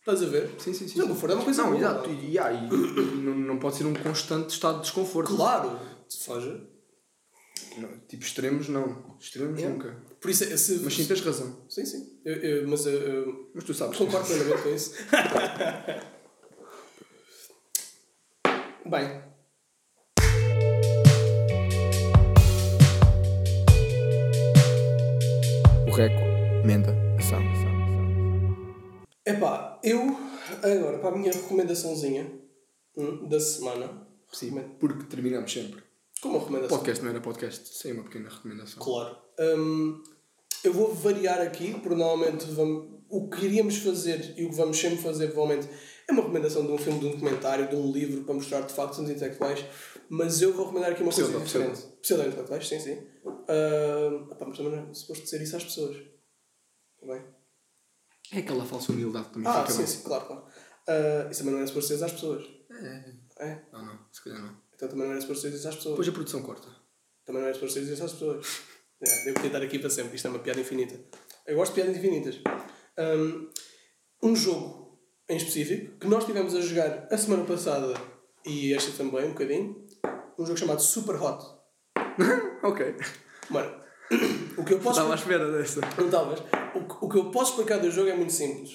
[0.00, 0.50] Estás a ver?
[0.58, 0.94] Sim, sim, sim.
[0.96, 1.80] Zona de conforto é uma coisa não, boa.
[1.80, 2.10] exato.
[2.10, 5.34] E, e, ah, e- e não, não pode ser um constante estado de desconforto.
[5.34, 5.78] Claro!
[6.24, 6.60] Foge.
[7.76, 9.16] Não, tipo extremos, não.
[9.18, 9.76] Extremos Yeah.
[9.76, 9.96] nunca.
[10.20, 11.56] Por isso, é- se, Mas sim, tens razão.
[11.68, 12.18] sim, sim.
[12.24, 13.96] Eu- eu- mas eu, eu Mas tu sabes.
[13.98, 14.94] concordo plenamente com isso.
[18.86, 19.22] Bem,
[25.86, 27.40] O recomendação.
[29.26, 30.16] epá, eu
[30.62, 32.30] agora para a minha recomendaçãozinha
[32.96, 34.06] hum, da semana.
[34.32, 34.50] Sim,
[34.80, 35.82] porque terminamos sempre.
[36.24, 36.78] Como recomendação?
[36.78, 38.82] podcast não era podcast sem uma pequena recomendação.
[38.82, 39.14] Claro.
[39.38, 40.02] Hum,
[40.64, 44.78] eu vou variar aqui, porque normalmente vamos, o que iríamos fazer e o que vamos
[44.78, 45.68] sempre fazer, provavelmente,
[46.08, 48.72] é uma recomendação de um filme, de um documentário, de um livro para mostrar de
[48.72, 49.66] facto os intelectuais.
[50.08, 51.82] Mas eu vou recomendar aqui uma coisa Pseudo, diferente.
[52.00, 53.06] Pseudo-intelectuais, sim, sim.
[53.26, 55.96] Hum, epá, mas também não é suposto dizer isso às pessoas.
[55.96, 57.22] Está bem?
[58.32, 59.86] É aquela falsa humildade que também Ah, sim, bem.
[59.86, 60.46] sim, claro, claro.
[60.88, 62.44] Ah, isso também não era suposto dizer às pessoas.
[62.70, 63.24] É.
[63.40, 63.66] É?
[63.72, 64.63] Não, não, se calhar não.
[64.74, 65.94] Então também não era suposto dizer isso às pessoas.
[65.94, 66.68] Depois a produção corta.
[67.24, 68.46] Também não é suposto dizer isso às pessoas.
[69.02, 70.16] É, devo tentar aqui para sempre.
[70.16, 70.98] Isto é uma piada infinita.
[71.46, 72.40] Eu gosto de piadas infinitas.
[72.98, 73.50] Um,
[74.22, 74.98] um jogo
[75.28, 77.92] em específico que nós tivemos a jogar a semana passada
[78.46, 79.86] e esta também, um bocadinho.
[80.38, 81.44] Um jogo chamado Super Hot.
[82.62, 82.96] ok.
[83.50, 83.74] Mano,
[84.56, 85.00] o que eu posso.
[85.00, 85.80] Estava à espera dessa.
[85.98, 86.40] Não estavas?
[86.74, 88.70] O, o que eu posso explicar do jogo é muito simples.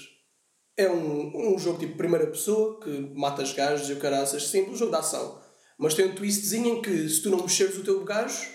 [0.78, 4.48] É um, um jogo tipo primeira pessoa que mata os gajos e o caraças.
[4.48, 5.39] Simples, jogo de ação.
[5.80, 8.50] Mas tem um twistzinho em que se tu não mexeres o teu gajo,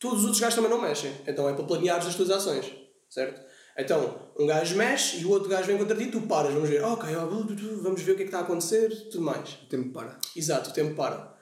[0.00, 1.12] todos os outros gajos também não mexem.
[1.26, 2.66] Então é para planeares as tuas ações.
[3.08, 3.40] Certo?
[3.78, 6.82] Então, um gajo mexe e o outro gajo vem contra ti, tu paras, vamos ver,
[6.82, 7.08] ok,
[7.80, 9.54] vamos ver o que é que está a acontecer, tudo mais.
[9.62, 10.18] O tempo para.
[10.36, 11.32] Exato, o tempo para.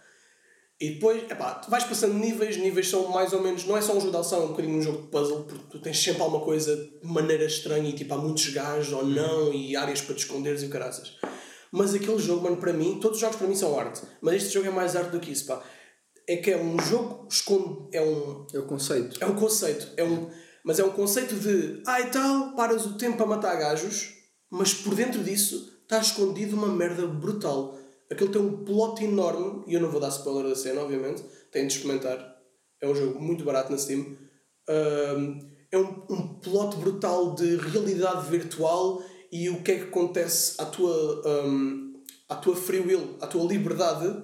[0.80, 3.92] E depois, epá, tu vais passando níveis, níveis são mais ou menos, não é só
[3.92, 6.22] um jogo de ação, é um bocadinho um jogo de puzzle, porque tu tens sempre
[6.22, 10.14] alguma coisa de maneira estranha e tipo há muitos gajos ou não e áreas para
[10.14, 11.18] te esconderes e o caraças.
[11.72, 14.54] Mas aquele jogo, mano, para mim, todos os jogos para mim são arte, mas este
[14.54, 15.62] jogo é mais arte do que isso, pá.
[16.28, 19.22] É que é um jogo, esconde, é um, É o conceito.
[19.22, 20.30] é um conceito, é um,
[20.64, 24.14] mas é um conceito de, ah e tal, paras o tempo a matar gajos,
[24.50, 27.78] mas por dentro disso está escondido uma merda brutal.
[28.10, 31.66] Aquilo tem um plot enorme, e eu não vou dar spoiler da cena, obviamente, tem
[31.66, 32.18] de experimentar.
[32.80, 34.16] É um jogo muito barato na Steam.
[34.68, 35.38] Ahm,
[35.70, 40.66] é um, um plot brutal de realidade virtual e o que é que acontece à
[40.66, 41.94] tua, ahm,
[42.28, 44.22] à tua free will, à tua liberdade,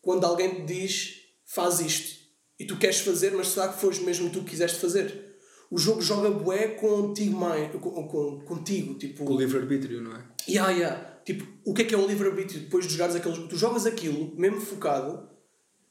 [0.00, 2.22] quando alguém te diz faz isto
[2.58, 5.32] e tu queres fazer, mas será que foste mesmo tu que quiseste fazer?
[5.70, 9.24] O jogo joga bué contigo, mãe, com, com, contigo, tipo...
[9.28, 10.24] O livre-arbítrio, não é?
[10.46, 11.20] Yeah, yeah.
[11.24, 13.48] Tipo, o que é que é o livre-arbítrio depois de jogares aquele jogo?
[13.48, 15.28] Tu jogas aquilo, mesmo focado,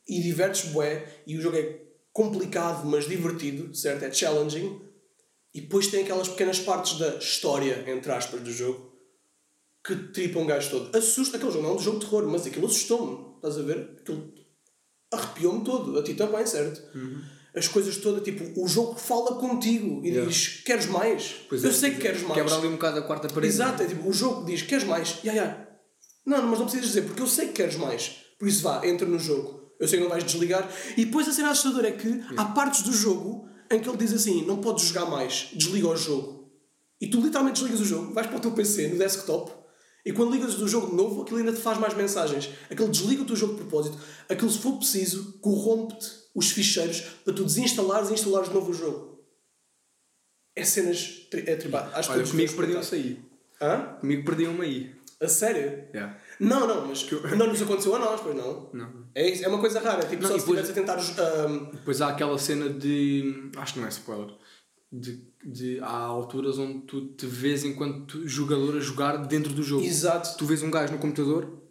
[0.08, 1.82] e divertes bué, e o jogo é
[2.14, 4.04] complicado, mas divertido, certo?
[4.04, 4.82] É challenging.
[5.54, 8.92] E depois tem aquelas pequenas partes da história, entre aspas, do jogo,
[9.86, 10.96] que tripam um gajo todo.
[10.98, 13.36] Assusta, aquele jogo não é um jogo de terror, mas aquilo assustou-me.
[13.36, 13.98] Estás a ver?
[14.00, 14.34] Aquilo
[15.12, 16.00] arrepiou-me todo.
[16.00, 16.82] A ti também, certo?
[17.54, 20.30] As coisas todas, tipo, o jogo fala contigo e Yeah.
[20.30, 21.36] diz, queres mais?
[21.50, 22.36] Pois Eu é, sei que queres mais.
[22.36, 23.54] Quebra ali um bocado a quarta parede.
[23.54, 25.20] Exato, é tipo, o jogo diz, queres mais?
[25.26, 25.68] Ya, ya.
[26.26, 28.12] Não, mas não precisas dizer, porque eu sei que queres mais.
[28.40, 29.60] Por isso vá, entra no jogo.
[29.80, 30.70] Eu sei que não vais desligar.
[30.96, 34.14] E depois a cena assustadora é que há partes do jogo em que ele diz
[34.14, 36.52] assim, não podes jogar mais, desliga o jogo.
[37.00, 39.52] E tu literalmente desligas o jogo, vais para o teu PC, no desktop,
[40.06, 42.50] e quando ligas o jogo de novo, aquilo ainda te faz mais mensagens.
[42.70, 43.98] Aquilo desliga o teu jogo de propósito.
[44.30, 48.74] Aquilo, se for preciso, corrompe-te os ficheiros para tu desinstalares e instalares de novo o
[48.74, 49.20] jogo.
[50.56, 51.28] É cenas...
[51.30, 51.90] tri- É tribal.
[52.10, 53.20] Olha, comigo perdiam-se aí.
[53.62, 53.98] Hã?
[54.00, 54.96] Comigo perdiam-me aí.
[55.22, 55.88] A sério?
[55.94, 56.18] Yeah.
[56.42, 58.68] Não, não, mas não nos aconteceu a nós, pois não.
[58.74, 58.90] Não.
[59.14, 60.98] É, isso, é uma coisa rara, tipo Não, só se estivesse a tentar.
[60.98, 63.52] ahm, Depois há aquela cena de.
[63.58, 64.34] Acho que não é spoiler.
[64.92, 69.86] De, de, há alturas onde tu te vês enquanto jogador a jogar dentro do jogo.
[69.86, 70.36] exato.
[70.38, 71.62] Tu vês um gajo no computador.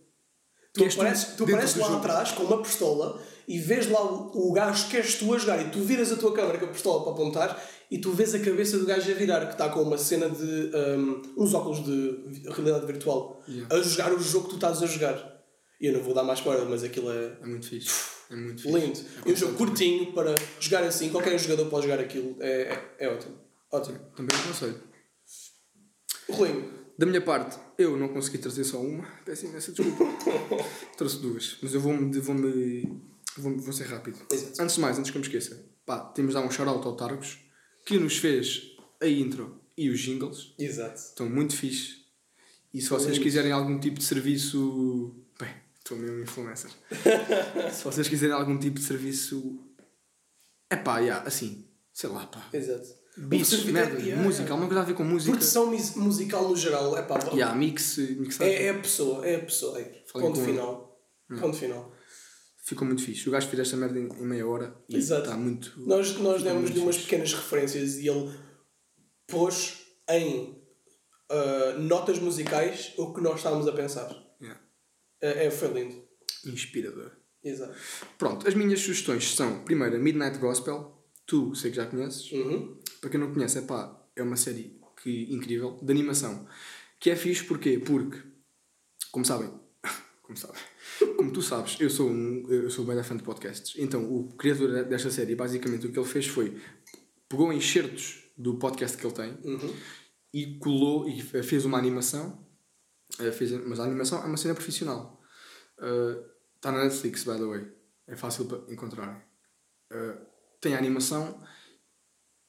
[0.73, 1.99] Tu que apareces, tu apareces lá jogo.
[1.99, 5.61] atrás com uma pistola e vês lá o, o gajo que és tu a jogar
[5.61, 7.61] e tu viras a tua câmera com a pistola para apontar
[7.91, 10.71] e tu vês a cabeça do gajo a virar que está com uma cena de.
[10.75, 13.75] ahm, uns óculos de realidade virtual Yeah.
[13.75, 15.41] a jogar o jogo que tu estás a jogar.
[15.81, 17.39] E eu não vou dar mais spoiler, mas aquilo é.
[17.43, 17.91] É muito fixe.
[18.31, 18.79] É muito fixe.
[18.79, 19.01] Lindo.
[19.27, 22.37] E um jogo curtinho para jogar assim, qualquer jogador pode jogar aquilo.
[22.39, 23.39] É, é, é ótimo.
[23.73, 23.99] Ótimo.
[24.15, 24.81] Também aconselho.
[26.29, 26.71] Ruim.
[26.97, 29.05] Da minha parte, eu não consegui trazer só uma.
[29.25, 30.05] Peço imensa desculpa.
[30.97, 31.57] Trouxe duas.
[31.63, 32.21] Mas eu vou-me.
[32.21, 33.03] Vou-me.
[33.39, 34.19] Vou, vou ser rápido.
[34.31, 34.63] Exato.
[34.63, 36.95] Antes de mais, antes que eu me esqueça, pá, temos de dar um shout-out ao
[36.95, 37.50] Targos
[37.85, 40.55] que nos fez a intro e os jingles.
[40.59, 40.97] Exato.
[40.97, 42.01] Estão muito fixe.
[42.73, 45.15] E se vocês quiserem algum tipo de serviço.
[45.39, 46.71] Bem, estou mesmo influencer.
[47.73, 49.59] se vocês quiserem algum tipo de serviço.
[50.69, 52.49] É pá, yeah, assim, sei lá, pá.
[52.53, 53.01] Exato.
[53.17, 54.23] Beats, merda, yeah.
[54.23, 55.33] música, alguma coisa a ver com música.
[55.33, 55.67] Produção
[55.97, 58.55] musical no geral, é pá, Yeah, mix, mixagem.
[58.55, 59.81] é, é a pessoa, é a pessoa.
[59.81, 60.05] É.
[60.13, 61.01] Ponto final.
[61.41, 61.93] Ponto final.
[62.71, 63.29] Ficou muito fixe.
[63.29, 65.73] O gajo fez esta merda em, em meia hora e está muito.
[65.81, 67.09] Nós, nós demos-lhe umas fixe.
[67.09, 68.33] pequenas referências e ele
[69.27, 70.61] pôs em
[71.31, 74.09] ah, notas musicais o que nós estávamos a pensar.
[74.41, 74.61] Yeah.
[75.21, 76.03] É, é, foi lindo.
[76.45, 77.13] Inspirador.
[77.43, 77.75] Exato.
[78.19, 80.97] Pronto, as minhas sugestões são: primeiro, Midnight Gospel.
[81.27, 82.31] Tu sei que já conheces.
[82.33, 82.81] Uhum.
[83.01, 86.47] Para quem não conhece, é pá, é uma série que, incrível de animação.
[86.99, 87.79] Que é fixe porquê?
[87.79, 88.21] Porque,
[89.13, 89.49] como sabem,
[90.35, 93.75] como como tu sabes, eu sou um eu sou bem fã de podcasts.
[93.77, 96.61] Então, o criador desta série, basicamente, o que ele fez foi
[97.29, 99.75] pegou enxertos do podcast que ele tem Uhum.
[100.33, 102.47] e colou e fez uma animação.
[103.19, 105.21] Eh, fez, mas a animação é uma cena profissional.
[106.57, 107.73] Está na Netflix, by the way.
[108.07, 109.27] É fácil para encontrar.
[109.93, 110.19] Eh,
[110.61, 111.43] tem a animação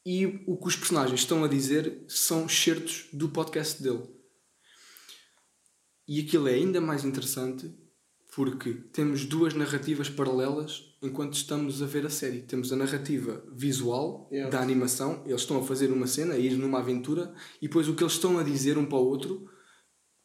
[0.05, 4.03] e o que os personagens estão a dizer são excertos do podcast dele.
[6.12, 7.74] E aquilo é ainda mais interessante
[8.36, 12.41] porque temos duas narrativas paralelas enquanto estamos a ver a série.
[12.41, 14.51] Temos a narrativa visual Yeah.
[14.51, 17.95] da animação, eles estão a fazer uma cena, a ir numa aventura, e depois o
[17.95, 19.49] que eles estão a dizer um para o outro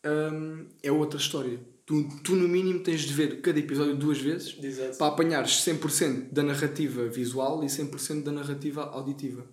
[0.05, 1.65] hum, é outra história.
[1.87, 4.99] Tu, tu, no mínimo, tens de ver cada episódio duas vezes Exato.
[4.99, 9.49] para apanhares 100% da narrativa visual e 100% da narrativa auditiva.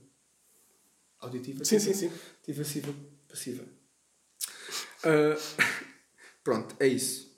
[1.20, 1.64] Auditiva?
[1.64, 2.12] Sim, sim, sim.
[2.42, 2.92] Ativa,
[3.30, 3.64] passiva.
[5.04, 5.38] Ah,
[6.44, 7.32] pronto, é isso.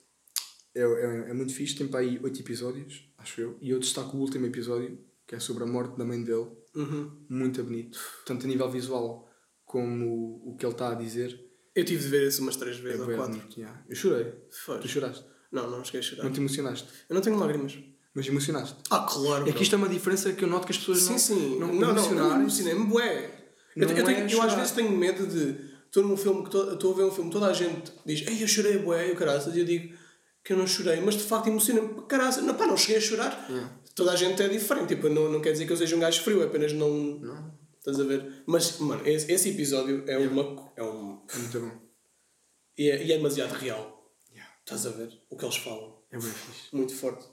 [0.74, 1.74] É, é, é muito fixe.
[1.74, 3.56] Tem para aí 8 episódios, acho eu.
[3.60, 6.48] E eu destaco o último episódio, que é sobre a morte da mãe dele.
[6.74, 7.24] Uhum.
[7.28, 7.98] Muito bonito.
[8.26, 9.28] Tanto a nível visual
[9.64, 11.40] como o que ele está a dizer.
[11.74, 13.34] Eu tive de ver isso umas três É vezes ou bué quatro.
[13.36, 13.84] bonito, yeah.
[13.88, 14.32] Eu chorei.
[14.64, 14.78] Foi.
[14.80, 15.24] Tu choraste.
[15.52, 16.24] Não, não esqueci de chorar.
[16.24, 16.88] Não te emocionaste.
[17.08, 17.78] Eu não tenho lágrimas.
[18.14, 18.76] Mas emocionaste.
[18.90, 19.48] Ah, claro.
[19.48, 21.58] É que isto é uma diferença que eu noto que as pessoas Sim, não, sim.
[21.58, 21.90] não, Não, não, não.
[21.90, 22.60] emocionarem-se.
[22.62, 23.24] Emocionei-me, bué.
[23.76, 25.65] Eu, Não eu, tenho- é eu às vezes tenho medo de.
[25.96, 28.42] Estou num filme que to- estou a ver um filme, toda a gente diz, ei,
[28.42, 29.96] eu chorei, bué, eu caraças, e eu digo
[30.44, 33.46] que eu não chorei, mas de facto emociona-me, caraças, não, pá, não cheguei a chorar.
[33.48, 33.72] Yeah.
[33.94, 36.20] Toda a gente é diferente, tipo, não, não quer dizer que eu seja um gajo
[36.22, 36.90] frio, é apenas não.
[37.18, 37.58] Não.
[37.78, 38.42] Estás a ver?
[38.46, 40.70] Mas, mano, esse, esse episódio é uma.
[40.76, 41.70] É um, É muito bom.
[42.76, 44.12] e, é, e é demasiado real.
[44.30, 44.52] Yeah.
[44.60, 45.96] Estás a ver o que eles falam?
[46.12, 46.76] É bem fixe.
[46.76, 47.24] Muito forte.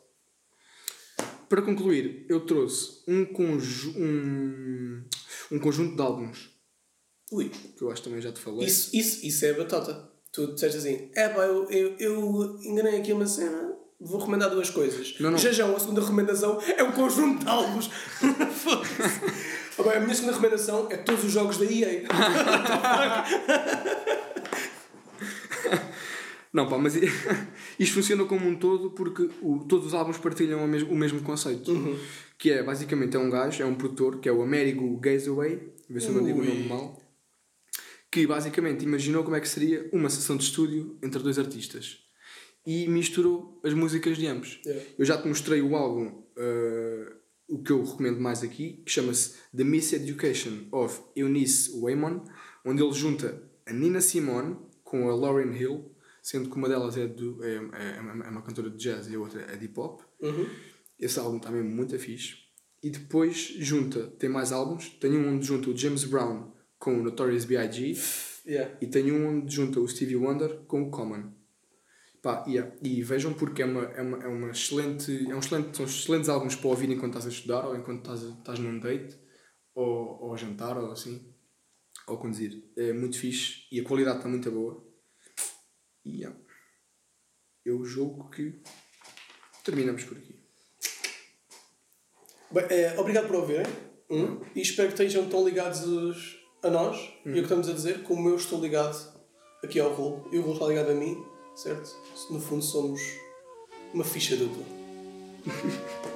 [1.50, 5.04] Para concluir, eu trouxe um, conju um,
[5.52, 6.50] um conjunto de álbuns
[7.34, 8.68] Ui, que eu acho que também já te falei.
[8.68, 10.08] Isso, isso, isso é batata.
[10.32, 14.70] Tu disseste assim, é pá, eu, eu, eu enganei aqui uma cena, vou recomendar duas
[14.70, 15.16] coisas.
[15.20, 15.38] Não, não.
[15.38, 17.90] Já já, a segunda recomendação é um conjunto de álbuns.
[19.84, 22.04] Bem, a minha segunda recomendação é todos os jogos da EA.
[26.54, 26.94] Não, pá, mas
[27.80, 31.20] isto funciona como um todo porque o, todos os álbuns partilham o mesmo, o mesmo
[31.22, 31.72] conceito.
[31.72, 31.98] Uhum.
[32.38, 35.60] Que é, basicamente, é um gajo, é um produtor, que é o Amerigo Gazaway,
[35.90, 37.03] vê se eu não digo o nome mal,
[38.14, 41.98] que basicamente imaginou como é que seria uma sessão de estúdio entre dois artistas.
[42.64, 44.62] E misturou as músicas de ambos.
[44.64, 44.86] Yeah.
[45.00, 47.12] Eu já te mostrei o álbum, eh,
[47.50, 52.24] o que eu recomendo mais aqui, que chama-se The Miseducation of Eunice Waymon,
[52.64, 55.92] onde ele junta a Nina Simone com a Lauryn Hill,
[56.22, 58.00] sendo que uma delas é, do, é, é, é
[58.30, 60.02] uma- cantora de jazz e a outra é de hip hop.
[60.22, 60.46] Uhum.
[61.00, 62.36] Esse álbum está mesmo muito fixe.
[62.84, 66.54] E depois junta, tem mais álbuns, tem um onde junta o James Brown
[66.84, 67.96] com o Notorious B.I.G.
[68.46, 68.78] Yeah.
[68.82, 71.32] E tem um onde junta o Stevie Wonder com o Common.
[72.22, 75.78] Pá, e, e vejam porque é uma, é uma, é uma excelente, é um excelente.
[75.78, 79.18] São excelentes álbuns para ouvir enquanto estás a estudar, ou enquanto estás, estás num date,
[79.74, 81.34] ou, ou a jantar, ou assim,
[82.06, 82.62] ou conduzir.
[82.76, 84.86] É muito fixe e a qualidade está muito boa.
[86.04, 86.38] E yeah.
[87.64, 88.62] eu julgo que
[89.64, 90.38] terminamos por aqui.
[92.52, 93.66] Bem, eh, obrigado por ouvirem.
[94.10, 98.04] Um, e espero que estejam tão ligados a nós e o que estamos a dizer,
[98.04, 99.14] como eu estou ligado
[99.64, 101.24] aqui ao rolo e o rolo está ligado a mim,
[101.56, 101.96] certo?
[102.30, 103.02] No fundo somos
[103.94, 104.64] uma ficha dupla.